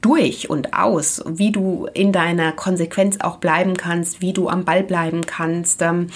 durch 0.00 0.50
und 0.50 0.74
aus, 0.74 1.22
wie 1.26 1.52
du 1.52 1.86
in 1.94 2.10
deiner 2.10 2.50
Konsequenz 2.50 3.18
auch 3.20 3.36
bleiben 3.36 3.76
kannst, 3.76 4.20
wie 4.20 4.32
du 4.32 4.48
am 4.48 4.64
Ball 4.64 4.82
bleiben 4.82 5.26
kannst. 5.26 5.80
Ähm, 5.80 6.08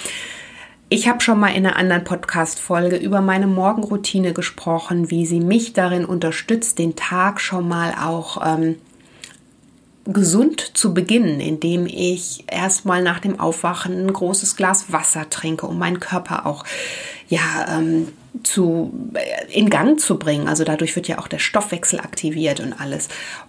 ich 0.89 1.09
habe 1.09 1.21
schon 1.21 1.39
mal 1.39 1.55
in 1.55 1.67
einer 1.67 1.77
anderen 1.77 2.03
Podcast-Folge 2.03 2.97
über 2.97 3.21
meine 3.21 3.47
Morgenroutine 3.47 4.33
gesprochen, 4.33 5.13
wie 5.13 5.25
sie 5.25 5.41
mich 5.41 5.73
darin 5.73 6.05
unterstützt, 6.05 6.81
den 6.81 6.97
Tag 6.97 7.41
schon 7.41 7.69
mal 7.69 7.95
auch 7.95 8.45
ähm, 8.45 8.77
gesund 10.07 10.77
zu 10.77 10.93
beginnen, 10.93 11.41
indem 11.41 11.87
ich 11.87 12.45
erstmal 12.51 13.03
nach 13.03 13.21
dem 13.21 13.41
Aufwachen 13.41 14.07
ein 14.07 14.13
großes 14.13 14.57
Glas 14.57 14.93
Wasser 14.93 15.31
trinke, 15.31 15.67
um 15.67 15.79
meinen 15.79 16.01
Körper 16.01 16.47
auch 16.47 16.65
ja 17.29 17.41
ähm, 17.69 18.09
zu 18.43 18.93
äh, 19.15 19.53
in 19.53 19.71
Gang 19.71 19.99
zu 19.99 20.19
bringen. 20.19 20.49
Also 20.49 20.65
dadurch 20.65 20.95
wird 20.97 21.09
ja 21.09 21.19
auch 21.19 21.29
der 21.29 21.39
Stoffwechsel 21.39 22.01
aktiviert 22.01 22.61
und 22.61 22.73
alles. 22.75 23.09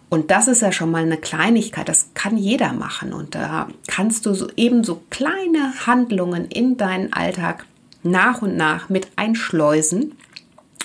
Und 0.10 0.32
das 0.32 0.48
ist 0.48 0.62
ja 0.62 0.72
schon 0.72 0.92
mal 0.92 1.04
eine 1.04 1.18
Kleinigkeit, 1.18 1.90
das 1.90 2.12
kann 2.14 2.38
jeder 2.38 2.72
machen. 2.74 3.12
Und 3.12 3.36
da 3.36 3.68
kannst 3.88 4.26
du 4.26 4.34
so 4.34 4.48
eben 4.56 4.84
so 4.84 5.02
kleine 5.10 5.74
Handlungen 5.86 6.46
in 6.46 6.78
deinen 6.78 7.12
Alltag 7.12 7.66
nach 8.04 8.42
und 8.42 8.56
nach 8.56 8.88
mit 8.88 9.08
einschleusen 9.16 10.14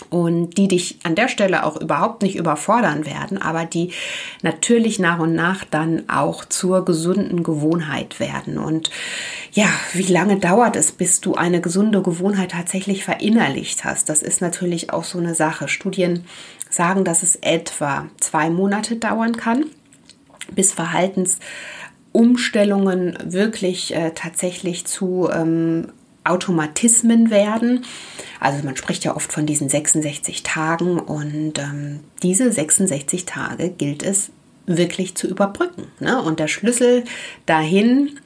und 0.09 0.57
die 0.57 0.69
dich 0.69 0.99
an 1.03 1.15
der 1.15 1.29
Stelle 1.29 1.65
auch 1.65 1.81
überhaupt 1.81 2.23
nicht 2.23 2.37
überfordern 2.37 3.07
werden, 3.07 3.41
aber 3.41 3.65
die 3.65 3.93
natürlich 4.43 4.99
nach 4.99 5.19
und 5.19 5.35
nach 5.35 5.65
dann 5.65 6.09
auch 6.09 6.45
zur 6.45 6.85
gesunden 6.85 7.43
Gewohnheit 7.43 8.21
werden. 8.21 8.59
Und 8.59 8.91
ja, 9.53 9.69
wie 9.93 10.11
lange 10.11 10.39
dauert 10.39 10.77
es, 10.77 10.93
bis 10.93 11.21
du 11.21 11.35
eine 11.35 11.61
gesunde 11.61 12.03
Gewohnheit 12.03 12.53
tatsächlich 12.53 13.05
verinnerlicht 13.05 13.85
hast? 13.85 14.09
Das 14.09 14.23
ist 14.23 14.41
natürlich 14.41 14.93
auch 14.93 15.05
so 15.05 15.19
eine 15.19 15.35
Sache. 15.35 15.69
Studien 15.69 16.25
sagen, 16.71 17.05
dass 17.05 17.23
es 17.23 17.37
etwa 17.37 18.09
zwei 18.19 18.51
Monate 18.51 18.97
dauern 18.97 19.37
kann, 19.37 19.67
bis 20.53 20.73
Verhaltensumstellungen 20.73 23.19
wirklich 23.25 23.95
äh, 23.95 24.13
tatsächlich 24.15 24.87
zu 24.87 25.29
ähm, 25.33 25.93
Automatismen 26.25 27.31
werden. 27.31 27.85
Also 28.41 28.65
man 28.65 28.77
spricht 28.77 29.05
ja 29.05 29.17
oft 29.17 29.33
von 29.33 29.47
diesen 29.47 29.69
66 29.69 30.43
Tagen 30.43 30.99
und 30.99 31.59
ähm, 31.59 32.01
diese 32.23 32.51
66 32.51 33.25
Tage 33.25 33.71
gilt 33.71 34.03
es 34.03 34.31
wirklich 34.67 35.15
zu 35.15 35.27
überbrücken. 35.27 35.87
Ne? 35.99 36.21
Und 36.23 36.41
der 36.41 36.49
Schlüssel 36.49 37.05
dahin 37.47 38.19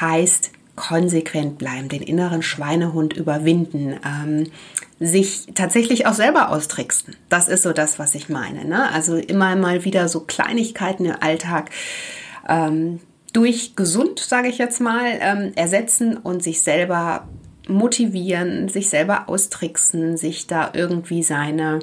heißt 0.00 0.50
konsequent 0.74 1.58
bleiben, 1.58 1.88
den 1.88 2.02
inneren 2.02 2.42
Schweinehund 2.42 3.12
überwinden, 3.12 3.98
ähm, 4.04 4.50
sich 4.98 5.46
tatsächlich 5.54 6.06
auch 6.06 6.14
selber 6.14 6.50
austricksen. 6.50 7.16
Das 7.28 7.48
ist 7.48 7.62
so 7.62 7.72
das, 7.72 7.98
was 7.98 8.14
ich 8.14 8.28
meine. 8.28 8.64
Ne? 8.64 8.90
Also 8.90 9.16
immer 9.16 9.54
mal 9.56 9.84
wieder 9.84 10.08
so 10.08 10.20
Kleinigkeiten 10.20 11.04
im 11.04 11.16
Alltag 11.20 11.70
ähm, 12.48 13.00
durch 13.32 13.76
gesund, 13.76 14.20
sage 14.20 14.48
ich 14.48 14.58
jetzt 14.58 14.80
mal, 14.80 15.18
ähm, 15.20 15.52
ersetzen 15.56 16.16
und 16.16 16.42
sich 16.42 16.62
selber 16.62 17.28
motivieren, 17.68 18.68
sich 18.68 18.88
selber 18.88 19.28
austricksen, 19.28 20.16
sich 20.16 20.46
da 20.46 20.70
irgendwie 20.74 21.22
seine 21.22 21.80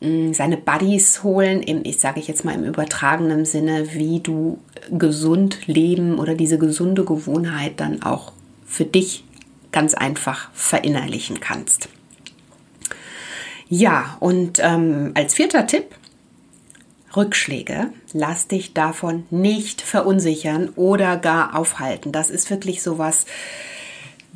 mm, 0.00 0.32
seine 0.32 0.56
Buddies 0.56 1.22
holen, 1.22 1.62
im, 1.62 1.80
ich 1.84 1.98
sage 1.98 2.20
ich 2.20 2.28
jetzt 2.28 2.44
mal 2.44 2.54
im 2.54 2.64
übertragenen 2.64 3.44
Sinne, 3.44 3.92
wie 3.94 4.20
du 4.20 4.58
gesund 4.90 5.66
leben 5.66 6.18
oder 6.18 6.34
diese 6.34 6.58
gesunde 6.58 7.04
Gewohnheit 7.04 7.74
dann 7.80 8.02
auch 8.02 8.32
für 8.66 8.84
dich 8.84 9.24
ganz 9.72 9.94
einfach 9.94 10.50
verinnerlichen 10.52 11.40
kannst. 11.40 11.88
Ja, 13.68 14.16
und 14.20 14.60
ähm, 14.62 15.12
als 15.14 15.34
vierter 15.34 15.66
Tipp, 15.66 15.84
Rückschläge, 17.16 17.90
lass 18.12 18.46
dich 18.46 18.74
davon 18.74 19.24
nicht 19.30 19.80
verunsichern 19.80 20.68
oder 20.76 21.16
gar 21.16 21.56
aufhalten. 21.56 22.12
Das 22.12 22.30
ist 22.30 22.50
wirklich 22.50 22.82
sowas, 22.82 23.26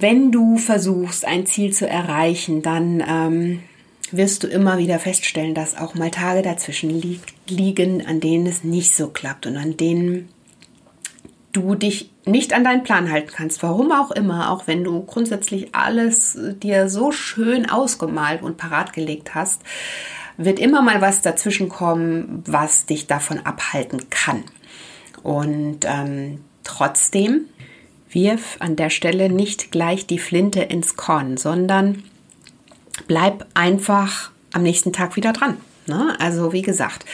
wenn 0.01 0.33
du 0.33 0.57
versuchst, 0.57 1.25
ein 1.25 1.47
Ziel 1.47 1.73
zu 1.73 1.89
erreichen, 1.89 2.63
dann 2.63 3.05
ähm, 3.07 3.63
wirst 4.13 4.43
du 4.43 4.49
immer 4.49 4.79
wieder 4.79 4.99
feststellen, 4.99 5.55
dass 5.55 5.77
auch 5.77 5.95
mal 5.95 6.11
Tage 6.11 6.43
dazwischen 6.43 6.91
li 6.91 7.21
liegen, 7.49 8.07
an 8.07 8.21
denen 8.21 8.47
es 8.47 8.65
nicht 8.65 8.95
so 8.95 9.09
klappt 9.09 9.47
und 9.47 9.57
an 9.57 9.77
denen 9.77 10.29
du 11.53 11.75
dich 11.75 12.11
nicht 12.25 12.53
an 12.53 12.65
deinen 12.65 12.85
Plan 12.85 13.11
halten 13.11 13.31
kannst. 13.35 13.63
Warum 13.63 13.91
auch 13.93 14.11
immer, 14.11 14.51
auch 14.51 14.67
wenn 14.67 14.85
du 14.85 15.03
grundsätzlich 15.03 15.75
alles 15.75 16.39
dir 16.63 16.89
so 16.89 17.11
schön 17.11 17.69
ausgemalt 17.69 18.43
und 18.43 18.57
parat 18.57 18.93
gelegt 18.93 19.35
hast, 19.35 19.63
wird 20.37 20.59
immer 20.59 20.81
mal 20.81 21.01
was 21.01 21.23
dazwischen 21.23 21.69
kommen, 21.69 22.43
was 22.47 22.87
dich 22.87 23.07
davon 23.07 23.41
abhalten 23.41 24.09
kann. 24.11 24.45
Und 25.23 25.81
ähm, 25.85 26.41
trotzdem 26.63 27.47
wirf 28.13 28.57
an 28.61 28.77
der 28.77 28.91
Stelle 28.91 29.31
nicht 29.31 29.71
gleich 29.71 30.07
die 30.07 30.19
Flinte 30.19 30.61
ins 30.61 30.97
Korn, 30.97 31.37
sondern 31.37 32.03
bleib 33.07 33.47
einfach 33.55 34.31
am 34.53 34.63
nächsten 34.63 34.93
Tag 34.93 35.17
wieder 35.17 35.33
dran. 35.33 35.57
Ne? 35.87 36.17
Also 36.21 36.53
wie 36.53 36.63
gesagt, 36.63 37.05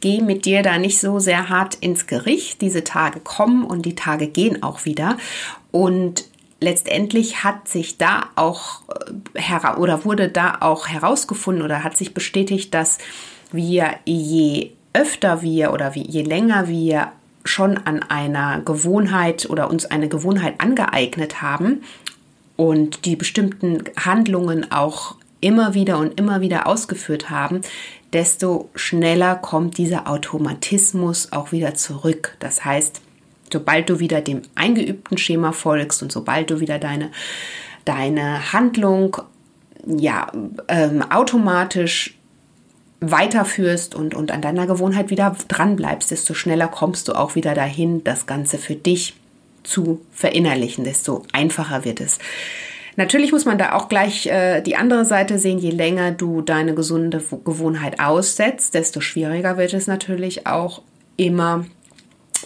geh 0.00 0.20
mit 0.20 0.44
dir 0.44 0.62
da 0.62 0.78
nicht 0.78 0.98
so 0.98 1.18
sehr 1.18 1.48
hart 1.48 1.76
ins 1.76 2.06
Gericht. 2.06 2.60
Diese 2.60 2.84
Tage 2.84 3.20
kommen 3.20 3.64
und 3.64 3.86
die 3.86 3.94
Tage 3.94 4.28
gehen 4.28 4.62
auch 4.62 4.84
wieder. 4.84 5.18
Und 5.70 6.24
letztendlich 6.60 7.44
hat 7.44 7.68
sich 7.68 7.98
da 7.98 8.26
auch 8.36 8.82
äh, 9.34 9.76
oder 9.76 10.04
wurde 10.04 10.28
da 10.28 10.58
auch 10.60 10.88
herausgefunden 10.88 11.62
oder 11.62 11.84
hat 11.84 11.96
sich 11.96 12.14
bestätigt, 12.14 12.74
dass 12.74 12.98
wir 13.52 13.94
je 14.04 14.72
öfter 14.92 15.42
wir 15.42 15.72
oder 15.72 15.94
je 15.94 16.22
länger 16.22 16.68
wir 16.68 17.12
schon 17.44 17.76
an 17.76 18.02
einer 18.02 18.60
Gewohnheit 18.60 19.48
oder 19.48 19.70
uns 19.70 19.86
eine 19.86 20.08
Gewohnheit 20.08 20.60
angeeignet 20.60 21.42
haben 21.42 21.82
und 22.56 23.04
die 23.04 23.16
bestimmten 23.16 23.84
Handlungen 23.96 24.70
auch 24.70 25.16
immer 25.40 25.74
wieder 25.74 25.98
und 25.98 26.18
immer 26.18 26.40
wieder 26.40 26.66
ausgeführt 26.66 27.28
haben, 27.28 27.60
desto 28.12 28.70
schneller 28.74 29.34
kommt 29.34 29.76
dieser 29.76 30.08
Automatismus 30.08 31.32
auch 31.32 31.52
wieder 31.52 31.74
zurück. 31.74 32.36
Das 32.38 32.64
heißt, 32.64 33.02
sobald 33.52 33.90
du 33.90 34.00
wieder 34.00 34.20
dem 34.20 34.42
eingeübten 34.54 35.18
Schema 35.18 35.52
folgst 35.52 36.02
und 36.02 36.12
sobald 36.12 36.50
du 36.50 36.60
wieder 36.60 36.78
deine, 36.78 37.10
deine 37.84 38.52
Handlung 38.52 39.18
ja, 39.86 40.32
ähm, 40.68 41.02
automatisch 41.10 42.16
weiterführst 43.10 43.94
und, 43.94 44.14
und 44.14 44.32
an 44.32 44.42
deiner 44.42 44.66
Gewohnheit 44.66 45.10
wieder 45.10 45.36
dran 45.48 45.76
bleibst, 45.76 46.10
desto 46.10 46.34
schneller 46.34 46.68
kommst 46.68 47.08
du 47.08 47.12
auch 47.12 47.34
wieder 47.34 47.54
dahin, 47.54 48.04
das 48.04 48.26
Ganze 48.26 48.58
für 48.58 48.74
dich 48.74 49.14
zu 49.62 50.00
verinnerlichen, 50.12 50.84
desto 50.84 51.24
einfacher 51.32 51.84
wird 51.84 52.00
es. 52.00 52.18
Natürlich 52.96 53.32
muss 53.32 53.44
man 53.44 53.58
da 53.58 53.72
auch 53.72 53.88
gleich 53.88 54.26
äh, 54.26 54.60
die 54.60 54.76
andere 54.76 55.04
Seite 55.04 55.38
sehen. 55.38 55.58
Je 55.58 55.70
länger 55.70 56.12
du 56.12 56.42
deine 56.42 56.74
gesunde 56.74 57.22
Gewohnheit 57.44 57.98
aussetzt, 57.98 58.74
desto 58.74 59.00
schwieriger 59.00 59.56
wird 59.56 59.74
es 59.74 59.86
natürlich 59.86 60.46
auch 60.46 60.82
immer 61.16 61.64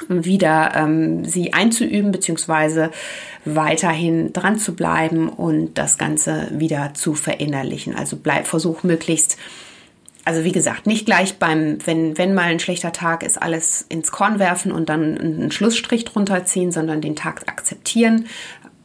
wieder 0.09 0.73
ähm, 0.77 1.25
sie 1.25 1.53
einzuüben 1.53 2.13
beziehungsweise 2.13 2.91
weiterhin 3.45 4.33
dran 4.33 4.59
zu 4.59 4.75
bleiben 4.75 5.29
und 5.29 5.77
das 5.77 5.99
Ganze 5.99 6.49
wieder 6.53 6.95
zu 6.95 7.15
verinnerlichen. 7.15 7.95
Also 7.97 8.17
bleib, 8.17 8.47
versuch 8.47 8.83
möglichst 8.85 9.37
also 10.29 10.45
wie 10.45 10.53
gesagt, 10.53 10.87
nicht 10.87 11.07
gleich 11.07 11.39
beim, 11.39 11.79
wenn, 11.87 12.19
wenn 12.19 12.35
mal 12.35 12.43
ein 12.43 12.61
schlechter 12.61 12.93
Tag 12.93 13.23
ist, 13.23 13.41
alles 13.41 13.87
ins 13.89 14.13
Korn 14.13 14.39
werfen 14.39 14.73
und 14.73 14.91
dann 14.91 15.17
einen 15.17 15.51
Schlussstrich 15.51 16.05
drunter 16.05 16.45
ziehen, 16.45 16.71
sondern 16.71 17.01
den 17.01 17.17
Tag 17.17 17.49
akzeptieren, 17.49 18.27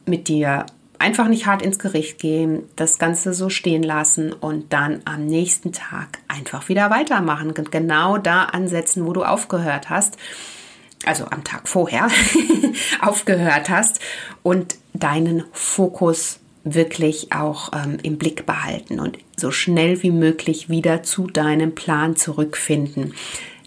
mit 0.06 0.30
dir 0.30 0.66
einfach 1.00 1.28
nicht 1.28 1.46
hart 1.46 1.62
ins 1.62 1.80
Gericht 1.80 2.18
gehen, 2.18 2.64
das 2.78 2.98
Ganze 2.98 3.34
so 3.34 3.50
stehen 3.50 3.84
lassen 3.84 4.32
und 4.32 4.72
dann 4.72 5.02
am 5.04 5.26
nächsten 5.26 5.74
Tag 5.74 6.20
einfach 6.30 6.70
wieder 6.70 6.90
weitermachen 6.90 7.52
und 7.52 7.74
genau 7.74 8.18
da 8.18 8.44
ansetzen, 8.46 9.06
wo 9.06 9.12
du 9.12 9.26
aufgehört 9.26 9.90
hast. 9.90 10.16
Also 11.06 11.26
am 11.26 11.44
Tag 11.44 11.68
vorher 11.68 12.08
aufgehört 13.02 13.70
hast 13.70 14.00
und 14.44 14.76
deinen 14.94 15.44
Fokus 15.52 16.40
wirklich 16.64 17.32
auch 17.34 17.72
ähm, 17.74 17.98
im 18.04 18.18
Blick 18.18 18.46
behalten 18.46 19.00
und 19.00 19.18
so 19.38 19.52
schnell 19.52 20.02
wie 20.04 20.12
möglich 20.12 20.70
wieder 20.70 21.04
zu 21.04 21.28
deinem 21.28 21.76
Plan 21.76 22.16
zurückfinden. 22.16 23.14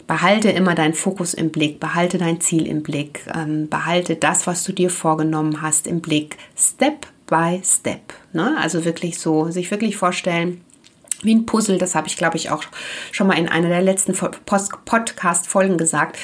Behalte 0.06 0.50
immer 0.50 0.74
deinen 0.74 0.94
Fokus 0.94 1.34
im 1.34 1.50
Blick, 1.50 1.80
behalte 1.80 2.16
dein 2.16 2.40
Ziel 2.40 2.66
im 2.66 2.82
Blick, 2.82 3.26
ähm, 3.34 3.68
behalte 3.68 4.14
das, 4.14 4.46
was 4.46 4.62
du 4.62 4.72
dir 4.72 4.88
vorgenommen 4.88 5.62
hast, 5.62 5.86
im 5.86 6.00
Blick, 6.00 6.36
Step 6.56 7.06
by 7.26 7.60
Step. 7.64 8.14
Ne? 8.32 8.56
Also 8.60 8.84
wirklich 8.84 9.18
so, 9.18 9.50
sich 9.50 9.70
wirklich 9.70 9.96
vorstellen, 9.96 10.60
wie 11.22 11.34
ein 11.34 11.46
Puzzle, 11.46 11.78
das 11.78 11.94
habe 11.94 12.08
ich, 12.08 12.16
glaube 12.16 12.36
ich, 12.36 12.50
auch 12.50 12.62
schon 13.12 13.26
mal 13.26 13.38
in 13.38 13.48
einer 13.48 13.68
der 13.68 13.82
letzten 13.82 14.14
Podcast-Folgen 14.14 15.78
gesagt. 15.78 16.18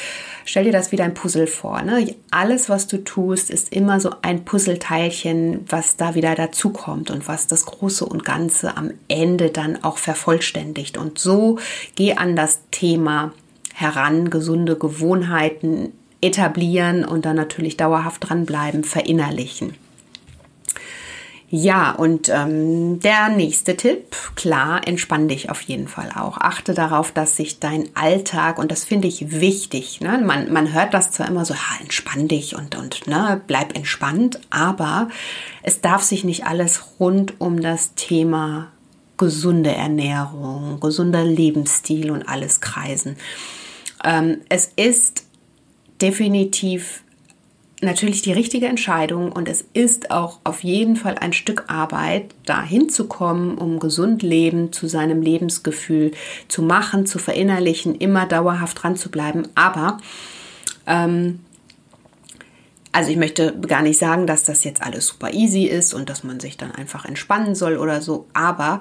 Stell 0.45 0.65
dir 0.65 0.73
das 0.73 0.93
wie 0.93 1.01
ein 1.01 1.15
Puzzle 1.15 1.47
vor. 1.47 1.83
Ne? 1.83 2.15
Alles, 2.31 2.69
was 2.69 2.87
du 2.89 3.03
tust, 3.03 3.49
ist 3.51 3.73
immer 3.73 4.01
so 4.01 4.11
ein 4.23 4.45
Puzzleteilchen, 4.45 5.65
was 5.69 5.97
da 5.97 6.15
wieder 6.15 6.35
dazukommt 6.35 7.11
und 7.11 7.29
was 7.29 7.47
das 7.47 7.65
Große 7.67 8.05
und 8.05 8.25
Ganze 8.25 8.77
am 8.77 8.91
Ende 9.09 9.51
dann 9.51 9.83
auch 9.85 9.99
vervollständigt. 9.99 10.99
Und 10.99 11.19
so 11.19 11.59
geh 11.95 12.15
an 12.15 12.37
das 12.37 12.61
Thema 12.71 13.33
heran, 13.73 14.31
gesunde 14.31 14.77
Gewohnheiten 14.77 15.93
etablieren 16.21 17.05
und 17.05 17.25
dann 17.25 17.37
natürlich 17.37 17.77
dauerhaft 17.77 18.29
dranbleiben, 18.29 18.85
verinnerlichen. 18.85 19.75
Ja, 21.55 21.91
und 21.91 22.31
ähm, 22.31 22.99
der 23.01 23.29
nächste 23.29 23.77
Tipp, 23.77 24.17
klar, 24.37 24.89
entspann 24.89 25.29
dich 25.29 25.51
auf 25.51 25.61
jeden 25.61 25.87
Fall 25.87 26.09
auch. 26.17 26.39
Achte 26.39 26.73
darauf, 26.73 27.13
dass 27.13 27.37
sich 27.37 27.61
dein 27.61 27.95
Alltag, 27.95 28.59
und 28.59 28.73
das 28.73 28.85
finde 28.85 29.07
ich 29.07 29.39
wichtig, 29.39 30.01
ne? 30.01 30.19
man, 30.25 30.51
man 30.51 30.73
hört 30.73 30.95
das 30.95 31.11
zwar 31.11 31.29
immer 31.29 31.45
so, 31.45 31.55
ha, 31.55 31.79
entspann 31.83 32.27
dich 32.27 32.57
und, 32.57 32.75
und 32.75 33.07
ne, 33.07 33.39
bleib 33.47 33.77
entspannt, 33.77 34.41
aber 34.49 35.09
es 35.63 35.83
darf 35.83 36.01
sich 36.01 36.25
nicht 36.25 36.47
alles 36.47 36.85
rund 36.99 37.39
um 37.39 37.61
das 37.61 37.95
Thema 37.97 38.69
gesunde 39.19 39.73
Ernährung, 39.73 40.81
gesunder 40.81 41.23
Lebensstil 41.23 42.13
und 42.13 42.27
alles 42.27 42.63
kreisen. 42.63 43.17
Ähm, 44.03 44.39
es 44.49 44.73
ist 44.77 45.27
definitiv 46.01 47.03
natürlich 47.83 48.23
die 48.23 48.33
richtige 48.33 48.67
Entscheidung 48.67 49.33
und 49.33 49.49
es 49.49 49.65
ist 49.75 50.11
auch 50.11 50.39
auf 50.45 50.63
jeden 50.63 50.97
Fall 50.97 51.17
ein 51.19 51.33
Stück 51.33 51.65
Arbeit, 51.67 52.35
dahin 52.47 52.89
zu 52.89 53.09
kommen, 53.09 53.59
um 53.59 53.81
gesund 53.81 54.23
leben, 54.23 54.73
zu 54.73 54.87
seinem 54.87 55.21
Lebensgefühl 55.21 56.13
zu 56.49 56.63
machen, 56.63 57.07
zu 57.07 57.19
verinnerlichen, 57.19 57.95
immer 57.95 58.27
dauerhaft 58.27 58.83
dran 58.83 58.97
zu 58.97 59.11
bleiben. 59.11 59.49
Aber 59.55 59.99
ähm, 60.87 61.41
also 62.93 63.11
ich 63.11 63.17
möchte 63.17 63.59
gar 63.59 63.83
nicht 63.83 63.99
sagen, 63.99 64.27
dass 64.27 64.45
das 64.45 64.65
jetzt 64.65 64.83
alles 64.83 65.07
super 65.09 65.33
easy 65.33 65.65
ist 65.65 65.93
und 65.93 66.09
dass 66.09 66.25
man 66.25 66.41
sich 66.41 66.57
dann 66.57 66.71
einfach 66.71 67.05
entspannen 67.05 67.55
soll 67.55 67.79
oder 67.79 68.01
so, 68.01 68.27
aber 68.33 68.81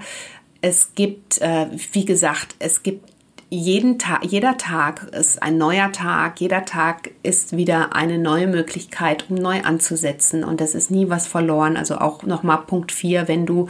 es 0.62 0.94
gibt, 0.94 1.42
äh, 1.42 1.68
wie 1.92 2.06
gesagt, 2.06 2.56
es 2.60 2.84
gibt 2.84 3.11
jeden 3.54 4.00
Tag, 4.00 4.24
jeder 4.24 4.58
Tag 4.58 5.10
ist 5.12 5.44
ein 5.44 5.58
neuer 5.58 5.92
Tag, 5.92 6.40
jeder 6.40 6.64
Tag 6.64 7.12
ist 7.22 7.58
wieder 7.58 7.94
eine 7.94 8.18
neue 8.18 8.48
Möglichkeit, 8.48 9.26
um 9.30 9.36
neu 9.36 9.62
anzusetzen 9.64 10.46
und 10.46 10.62
das 10.62 10.74
ist 10.74 10.90
nie 10.90 11.10
was 11.10 11.28
verloren. 11.28 11.76
Also 11.76 11.98
auch 11.98 12.24
nochmal 12.24 12.60
Punkt 12.60 12.94
4, 12.94 13.28
wenn 13.28 13.46
du 13.46 13.68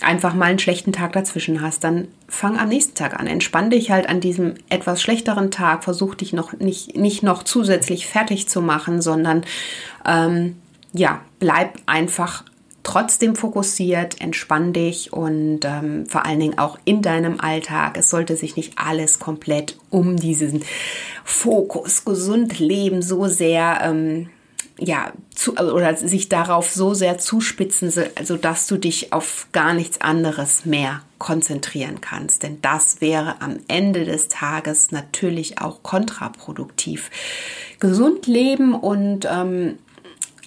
einfach 0.00 0.32
mal 0.32 0.46
einen 0.46 0.58
schlechten 0.58 0.94
Tag 0.94 1.12
dazwischen 1.12 1.60
hast, 1.60 1.84
dann 1.84 2.08
fang 2.26 2.58
am 2.58 2.70
nächsten 2.70 2.94
Tag 2.94 3.20
an. 3.20 3.26
Entspann 3.26 3.68
dich 3.68 3.90
halt 3.90 4.08
an 4.08 4.20
diesem 4.20 4.54
etwas 4.70 5.02
schlechteren 5.02 5.50
Tag, 5.50 5.84
versuch 5.84 6.14
dich 6.14 6.32
noch 6.32 6.54
nicht, 6.54 6.96
nicht 6.96 7.22
noch 7.22 7.42
zusätzlich 7.42 8.06
fertig 8.06 8.48
zu 8.48 8.62
machen, 8.62 9.02
sondern 9.02 9.44
ähm, 10.06 10.56
ja, 10.94 11.20
bleib 11.38 11.74
einfach 11.84 12.44
trotzdem 12.88 13.36
fokussiert, 13.36 14.18
entspann 14.18 14.72
dich 14.72 15.12
und 15.12 15.60
ähm, 15.64 16.06
vor 16.06 16.24
allen 16.24 16.40
Dingen 16.40 16.58
auch 16.58 16.78
in 16.86 17.02
deinem 17.02 17.38
Alltag. 17.38 17.98
Es 17.98 18.08
sollte 18.08 18.34
sich 18.34 18.56
nicht 18.56 18.78
alles 18.78 19.18
komplett 19.18 19.76
um 19.90 20.16
diesen 20.16 20.64
Fokus, 21.22 22.06
gesund 22.06 22.58
leben, 22.58 23.02
so 23.02 23.26
sehr 23.26 23.80
ähm, 23.82 24.30
ja, 24.78 25.12
zu, 25.34 25.56
oder 25.56 25.96
sich 25.96 26.30
darauf 26.30 26.70
so 26.70 26.94
sehr 26.94 27.18
zuspitzen, 27.18 27.92
also 28.14 28.38
dass 28.38 28.66
du 28.66 28.78
dich 28.78 29.12
auf 29.12 29.48
gar 29.52 29.74
nichts 29.74 30.00
anderes 30.00 30.64
mehr 30.64 31.02
konzentrieren 31.18 32.00
kannst. 32.00 32.42
Denn 32.42 32.62
das 32.62 33.02
wäre 33.02 33.42
am 33.42 33.58
Ende 33.68 34.06
des 34.06 34.28
Tages 34.28 34.92
natürlich 34.92 35.60
auch 35.60 35.82
kontraproduktiv. 35.82 37.10
Gesund 37.80 38.26
leben 38.26 38.72
und 38.72 39.28
ähm, 39.30 39.78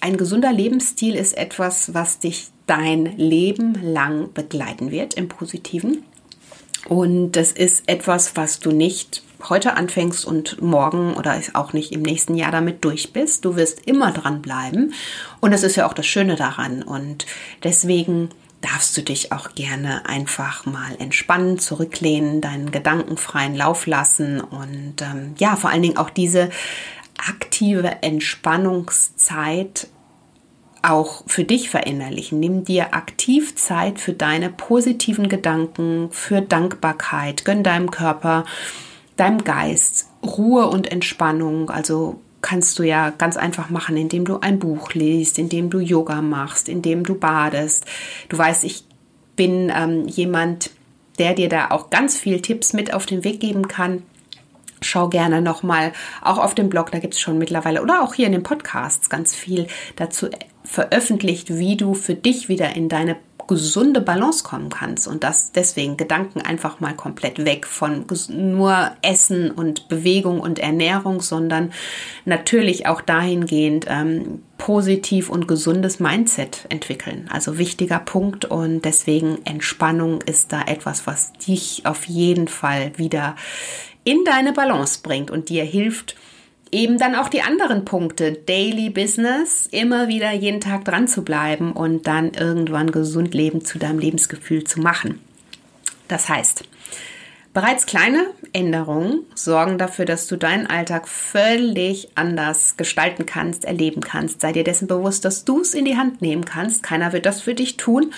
ein 0.02 0.16
gesunder 0.16 0.52
Lebensstil 0.52 1.14
ist 1.14 1.38
etwas, 1.38 1.94
was 1.94 2.18
dich 2.18 2.48
dein 2.66 3.16
Leben 3.16 3.74
lang 3.80 4.32
begleiten 4.32 4.90
wird 4.90 5.14
im 5.14 5.28
Positiven. 5.28 6.02
Und 6.88 7.32
das 7.32 7.52
ist 7.52 7.84
etwas, 7.86 8.34
was 8.34 8.58
du 8.58 8.72
nicht 8.72 9.22
heute 9.48 9.76
anfängst 9.76 10.24
und 10.24 10.60
morgen 10.60 11.14
oder 11.14 11.40
auch 11.54 11.72
nicht 11.72 11.92
im 11.92 12.02
nächsten 12.02 12.34
Jahr 12.34 12.50
damit 12.50 12.84
durch 12.84 13.12
bist. 13.12 13.44
Du 13.44 13.54
wirst 13.54 13.86
immer 13.86 14.10
dran 14.10 14.42
bleiben. 14.42 14.92
Und 15.40 15.52
das 15.52 15.62
ist 15.62 15.76
ja 15.76 15.86
auch 15.86 15.94
das 15.94 16.06
Schöne 16.06 16.34
daran. 16.34 16.82
Und 16.82 17.26
deswegen 17.62 18.30
darfst 18.60 18.96
du 18.96 19.02
dich 19.02 19.30
auch 19.30 19.54
gerne 19.54 20.06
einfach 20.06 20.66
mal 20.66 20.96
entspannen, 20.98 21.60
zurücklehnen, 21.60 22.40
deinen 22.40 22.72
gedankenfreien 22.72 23.54
Lauf 23.54 23.86
lassen 23.86 24.40
und 24.40 25.02
ähm, 25.02 25.34
ja, 25.38 25.56
vor 25.56 25.70
allen 25.70 25.82
Dingen 25.82 25.96
auch 25.96 26.10
diese 26.10 26.50
aktive 27.28 28.02
Entspannungszeit 28.02 29.88
auch 30.82 31.22
für 31.26 31.44
dich 31.44 31.70
verinnerlichen. 31.70 32.40
Nimm 32.40 32.64
dir 32.64 32.94
aktiv 32.94 33.54
Zeit 33.54 34.00
für 34.00 34.12
deine 34.12 34.50
positiven 34.50 35.28
Gedanken, 35.28 36.08
für 36.10 36.40
Dankbarkeit. 36.40 37.44
Gönn 37.44 37.62
deinem 37.62 37.90
Körper, 37.90 38.44
deinem 39.16 39.44
Geist 39.44 40.08
Ruhe 40.24 40.66
und 40.66 40.90
Entspannung. 40.90 41.70
Also 41.70 42.20
kannst 42.40 42.78
du 42.80 42.82
ja 42.82 43.10
ganz 43.10 43.36
einfach 43.36 43.70
machen, 43.70 43.96
indem 43.96 44.24
du 44.24 44.40
ein 44.40 44.58
Buch 44.58 44.92
liest, 44.94 45.38
indem 45.38 45.70
du 45.70 45.78
Yoga 45.78 46.20
machst, 46.20 46.68
indem 46.68 47.04
du 47.04 47.14
badest. 47.14 47.86
Du 48.28 48.36
weißt, 48.36 48.64
ich 48.64 48.84
bin 49.36 49.72
ähm, 49.74 50.08
jemand, 50.08 50.70
der 51.20 51.34
dir 51.34 51.48
da 51.48 51.70
auch 51.70 51.90
ganz 51.90 52.18
viel 52.18 52.40
Tipps 52.42 52.72
mit 52.72 52.92
auf 52.92 53.06
den 53.06 53.22
Weg 53.22 53.38
geben 53.38 53.68
kann 53.68 54.02
schau 54.82 55.08
gerne 55.08 55.40
nochmal 55.40 55.92
auch 56.20 56.38
auf 56.38 56.54
dem 56.54 56.68
Blog, 56.68 56.90
da 56.90 56.98
gibt 56.98 57.14
es 57.14 57.20
schon 57.20 57.38
mittlerweile 57.38 57.82
oder 57.82 58.02
auch 58.02 58.14
hier 58.14 58.26
in 58.26 58.32
den 58.32 58.42
Podcasts 58.42 59.10
ganz 59.10 59.34
viel 59.34 59.66
dazu 59.96 60.28
veröffentlicht, 60.64 61.56
wie 61.56 61.76
du 61.76 61.94
für 61.94 62.14
dich 62.14 62.48
wieder 62.48 62.76
in 62.76 62.88
deine 62.88 63.16
gesunde 63.48 64.00
Balance 64.00 64.44
kommen 64.44 64.70
kannst 64.70 65.06
und 65.06 65.24
das 65.24 65.52
deswegen 65.52 65.96
Gedanken 65.96 66.40
einfach 66.40 66.80
mal 66.80 66.94
komplett 66.94 67.44
weg 67.44 67.66
von 67.66 68.06
nur 68.28 68.92
Essen 69.02 69.50
und 69.50 69.88
Bewegung 69.88 70.40
und 70.40 70.58
Ernährung, 70.58 71.20
sondern 71.20 71.72
natürlich 72.24 72.86
auch 72.86 73.00
dahingehend 73.00 73.86
ähm, 73.88 74.42
positiv 74.58 75.28
und 75.28 75.48
gesundes 75.48 75.98
Mindset 75.98 76.66
entwickeln. 76.68 77.28
Also 77.30 77.58
wichtiger 77.58 77.98
Punkt 77.98 78.44
und 78.44 78.84
deswegen 78.84 79.38
Entspannung 79.44 80.20
ist 80.22 80.52
da 80.52 80.62
etwas, 80.62 81.06
was 81.06 81.32
dich 81.32 81.82
auf 81.84 82.04
jeden 82.04 82.48
Fall 82.48 82.92
wieder 82.96 83.34
in 84.04 84.24
deine 84.24 84.52
Balance 84.52 85.00
bringt 85.02 85.30
und 85.30 85.48
dir 85.48 85.64
hilft, 85.64 86.16
eben 86.72 86.98
dann 86.98 87.14
auch 87.14 87.28
die 87.28 87.42
anderen 87.42 87.84
Punkte, 87.84 88.32
Daily 88.32 88.90
Business, 88.90 89.68
immer 89.70 90.08
wieder 90.08 90.32
jeden 90.32 90.60
Tag 90.60 90.84
dran 90.84 91.06
zu 91.06 91.22
bleiben 91.22 91.72
und 91.72 92.06
dann 92.06 92.32
irgendwann 92.32 92.90
gesund 92.90 93.34
leben 93.34 93.64
zu 93.64 93.78
deinem 93.78 93.98
Lebensgefühl 93.98 94.64
zu 94.64 94.80
machen. 94.80 95.20
Das 96.08 96.28
heißt, 96.28 96.64
bereits 97.52 97.86
kleine 97.86 98.26
Änderungen 98.54 99.20
sorgen 99.34 99.78
dafür, 99.78 100.06
dass 100.06 100.26
du 100.26 100.36
deinen 100.36 100.66
Alltag 100.66 101.08
völlig 101.08 102.08
anders 102.14 102.76
gestalten 102.76 103.26
kannst, 103.26 103.64
erleben 103.66 104.00
kannst. 104.00 104.40
Sei 104.40 104.52
dir 104.52 104.64
dessen 104.64 104.88
bewusst, 104.88 105.24
dass 105.24 105.44
du 105.44 105.60
es 105.60 105.74
in 105.74 105.84
die 105.84 105.96
Hand 105.96 106.22
nehmen 106.22 106.44
kannst. 106.44 106.82
Keiner 106.82 107.12
wird 107.12 107.26
das 107.26 107.42
für 107.42 107.54
dich 107.54 107.76
tun 107.76 108.12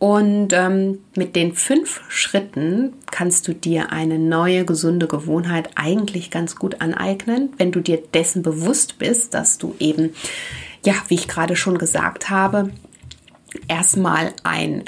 und 0.00 0.54
ähm, 0.54 1.00
mit 1.14 1.36
den 1.36 1.52
fünf 1.52 2.00
Schritten 2.08 2.94
kannst 3.10 3.46
du 3.46 3.52
dir 3.52 3.92
eine 3.92 4.18
neue 4.18 4.64
gesunde 4.64 5.06
Gewohnheit 5.06 5.68
eigentlich 5.74 6.30
ganz 6.30 6.56
gut 6.56 6.80
aneignen, 6.80 7.50
wenn 7.58 7.70
du 7.70 7.80
dir 7.80 7.98
dessen 8.14 8.42
bewusst 8.42 8.96
bist, 8.98 9.34
dass 9.34 9.58
du 9.58 9.76
eben, 9.78 10.14
ja, 10.86 10.94
wie 11.08 11.16
ich 11.16 11.28
gerade 11.28 11.54
schon 11.54 11.76
gesagt 11.76 12.30
habe, 12.30 12.70
erstmal 13.68 14.32
ein 14.42 14.84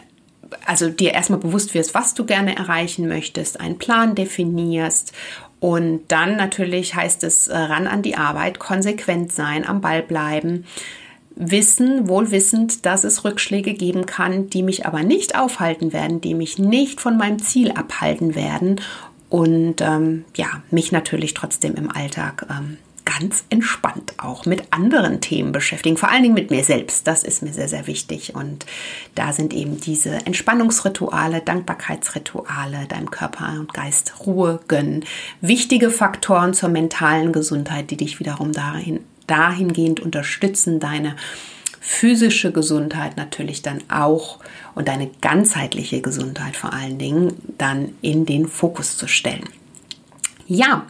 also 0.67 0.89
dir 0.89 1.13
erstmal 1.13 1.41
bewusst 1.41 1.75
wirst, 1.75 1.95
was 1.95 2.15
du 2.15 2.25
gerne 2.25 2.57
erreichen 2.57 3.07
möchtest, 3.07 3.61
einen 3.61 3.79
Plan 3.79 4.15
definierst. 4.15 5.13
Und 5.61 6.05
dann 6.09 6.37
natürlich 6.37 6.95
heißt 6.95 7.23
es 7.25 7.49
äh, 7.49 7.57
ran 7.57 7.87
an 7.87 8.03
die 8.03 8.17
Arbeit, 8.17 8.59
konsequent 8.59 9.33
sein, 9.33 9.67
am 9.67 9.81
Ball 9.81 10.03
bleiben, 10.03 10.65
wissen, 11.37 12.09
wohlwissend, 12.09 12.87
dass 12.87 13.05
es 13.05 13.25
Rückschläge 13.25 13.75
geben 13.75 14.07
kann, 14.07 14.51
die 14.51 14.63
mich 14.63 14.87
aber 14.87 15.03
nicht 15.03 15.37
aufhalten 15.39 15.93
werden, 15.93 16.21
die 16.21 16.35
mich 16.35 16.59
nicht 16.59 17.01
von 17.01 17.17
meinem 17.17 17.41
Ziel 17.41 17.73
abhalten 17.73 18.35
werden 18.35 18.81
und 19.29 19.81
ähm, 19.81 20.25
ja, 20.37 20.63
mich 20.71 20.93
natürlich 20.93 21.35
trotzdem 21.35 21.75
im 21.77 21.91
Alltag 21.91 22.47
ähm, 22.51 22.77
ganz 23.05 23.45
entspannt 23.51 24.15
auch 24.19 24.47
mit 24.47 24.65
anderen 24.71 25.21
Themen 25.21 25.53
beschäftigen, 25.53 25.97
vor 25.97 26.11
allen 26.11 26.23
Dingen 26.23 26.35
mit 26.35 26.51
mir 26.51 26.65
selbst. 26.65 27.07
Das 27.07 27.25
ist 27.25 27.43
mir 27.43 27.53
sehr, 27.53 27.69
sehr 27.69 27.87
wichtig. 27.87 28.35
Und 28.35 28.67
da 29.15 29.33
sind 29.33 29.55
eben 29.55 29.81
diese 29.81 30.11
Entspannungsrituale, 30.27 31.41
Dankbarkeitsrituale, 31.41 32.87
deinem 32.89 33.11
Körper 33.11 33.55
und 33.59 33.75
Geist 33.75 34.27
Ruhe 34.27 34.61
gönnen, 34.69 35.05
wichtige 35.41 35.91
Faktoren 35.91 36.55
zur 36.55 36.69
mentalen 36.69 37.33
Gesundheit, 37.33 37.91
die 37.91 37.97
dich 37.97 38.21
wiederum 38.21 38.53
dahin 38.53 39.01
dahingehend 39.27 40.01
unterstützen, 40.01 40.81
deine 40.81 41.17
physische 41.81 42.53
Gesundheit 42.53 43.17
natürlich 43.17 43.63
dann 43.63 43.83
auch 43.91 44.39
und 44.75 44.89
deine 44.89 45.11
ganzheitliche 45.21 46.01
Gesundheit 46.01 46.57
vor 46.57 46.73
allen 46.73 46.99
Dingen 46.99 47.35
dann 47.59 47.95
in 48.03 48.25
den 48.25 48.47
Fokus 48.47 48.97
zu 48.97 49.09
stellen. 49.09 49.49
Ja, 50.47 50.87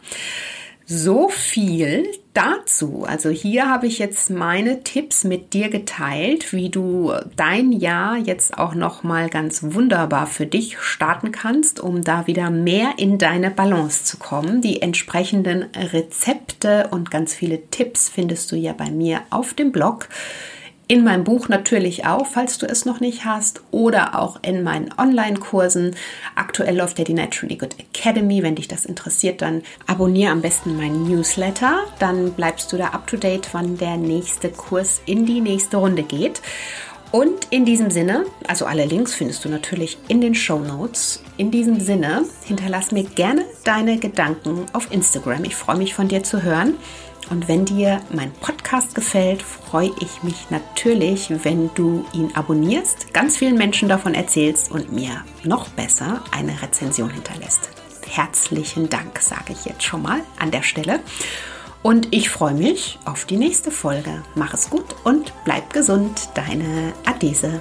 so 0.86 1.28
viel 1.28 2.06
dazu. 2.34 3.04
Also 3.06 3.30
hier 3.30 3.68
habe 3.68 3.86
ich 3.86 3.98
jetzt 3.98 4.30
meine 4.30 4.82
Tipps 4.82 5.24
mit 5.24 5.52
dir 5.52 5.68
geteilt, 5.68 6.52
wie 6.52 6.70
du 6.70 7.12
dein 7.36 7.72
Jahr 7.72 8.16
jetzt 8.16 8.56
auch 8.58 8.74
noch 8.74 9.02
mal 9.02 9.28
ganz 9.28 9.62
wunderbar 9.62 10.26
für 10.26 10.46
dich 10.46 10.78
starten 10.80 11.32
kannst, 11.32 11.80
um 11.80 12.02
da 12.02 12.26
wieder 12.26 12.50
mehr 12.50 12.94
in 12.96 13.18
deine 13.18 13.50
Balance 13.50 14.04
zu 14.04 14.16
kommen. 14.16 14.62
Die 14.62 14.80
entsprechenden 14.80 15.64
Rezepte 15.74 16.88
und 16.90 17.10
ganz 17.10 17.34
viele 17.34 17.66
Tipps 17.70 18.08
findest 18.08 18.50
du 18.52 18.56
ja 18.56 18.72
bei 18.72 18.90
mir 18.90 19.20
auf 19.30 19.54
dem 19.54 19.72
Blog 19.72 20.08
in 20.88 21.04
meinem 21.04 21.24
Buch 21.24 21.48
natürlich 21.48 22.04
auch, 22.06 22.26
falls 22.26 22.58
du 22.58 22.66
es 22.66 22.84
noch 22.84 23.00
nicht 23.00 23.24
hast, 23.24 23.62
oder 23.70 24.18
auch 24.18 24.40
in 24.42 24.62
meinen 24.62 24.92
Online-Kursen. 24.98 25.96
Aktuell 26.34 26.76
läuft 26.76 26.98
ja 26.98 27.04
die 27.04 27.14
Naturally 27.14 27.56
Good 27.56 27.76
Academy. 27.78 28.42
Wenn 28.42 28.56
dich 28.56 28.68
das 28.68 28.84
interessiert, 28.84 29.42
dann 29.42 29.62
abonniere 29.86 30.32
am 30.32 30.42
besten 30.42 30.76
meinen 30.76 31.08
Newsletter. 31.08 31.84
Dann 31.98 32.32
bleibst 32.32 32.72
du 32.72 32.76
da 32.76 32.88
up 32.88 33.06
to 33.06 33.16
date, 33.16 33.48
wann 33.52 33.78
der 33.78 33.96
nächste 33.96 34.50
Kurs 34.50 35.00
in 35.06 35.24
die 35.24 35.40
nächste 35.40 35.78
Runde 35.78 36.02
geht. 36.02 36.42
Und 37.12 37.48
in 37.50 37.66
diesem 37.66 37.90
Sinne, 37.90 38.24
also 38.48 38.64
alle 38.64 38.86
Links 38.86 39.14
findest 39.14 39.44
du 39.44 39.50
natürlich 39.50 39.98
in 40.08 40.22
den 40.22 40.34
Show 40.34 40.58
Notes. 40.58 41.22
In 41.36 41.50
diesem 41.50 41.78
Sinne, 41.78 42.24
hinterlass 42.44 42.90
mir 42.90 43.04
gerne 43.04 43.44
deine 43.64 43.98
Gedanken 43.98 44.64
auf 44.72 44.90
Instagram. 44.90 45.44
Ich 45.44 45.54
freue 45.54 45.76
mich 45.76 45.94
von 45.94 46.08
dir 46.08 46.22
zu 46.22 46.42
hören. 46.42 46.74
Und 47.30 47.48
wenn 47.48 47.64
dir 47.64 48.00
mein 48.12 48.32
Podcast 48.32 48.94
gefällt, 48.94 49.42
freue 49.42 49.90
ich 50.00 50.22
mich 50.22 50.50
natürlich, 50.50 51.32
wenn 51.44 51.70
du 51.74 52.04
ihn 52.12 52.34
abonnierst, 52.34 53.14
ganz 53.14 53.36
vielen 53.36 53.56
Menschen 53.56 53.88
davon 53.88 54.14
erzählst 54.14 54.70
und 54.70 54.92
mir 54.92 55.24
noch 55.44 55.68
besser 55.68 56.22
eine 56.30 56.60
Rezension 56.60 57.10
hinterlässt. 57.10 57.70
Herzlichen 58.06 58.90
Dank, 58.90 59.20
sage 59.20 59.52
ich 59.52 59.64
jetzt 59.64 59.82
schon 59.82 60.02
mal 60.02 60.20
an 60.38 60.50
der 60.50 60.62
Stelle. 60.62 61.00
Und 61.82 62.14
ich 62.14 62.30
freue 62.30 62.54
mich 62.54 62.98
auf 63.04 63.24
die 63.24 63.36
nächste 63.36 63.70
Folge. 63.70 64.22
Mach 64.34 64.54
es 64.54 64.70
gut 64.70 64.94
und 65.04 65.32
bleib 65.44 65.72
gesund. 65.72 66.28
Deine 66.34 66.92
Adese. 67.04 67.60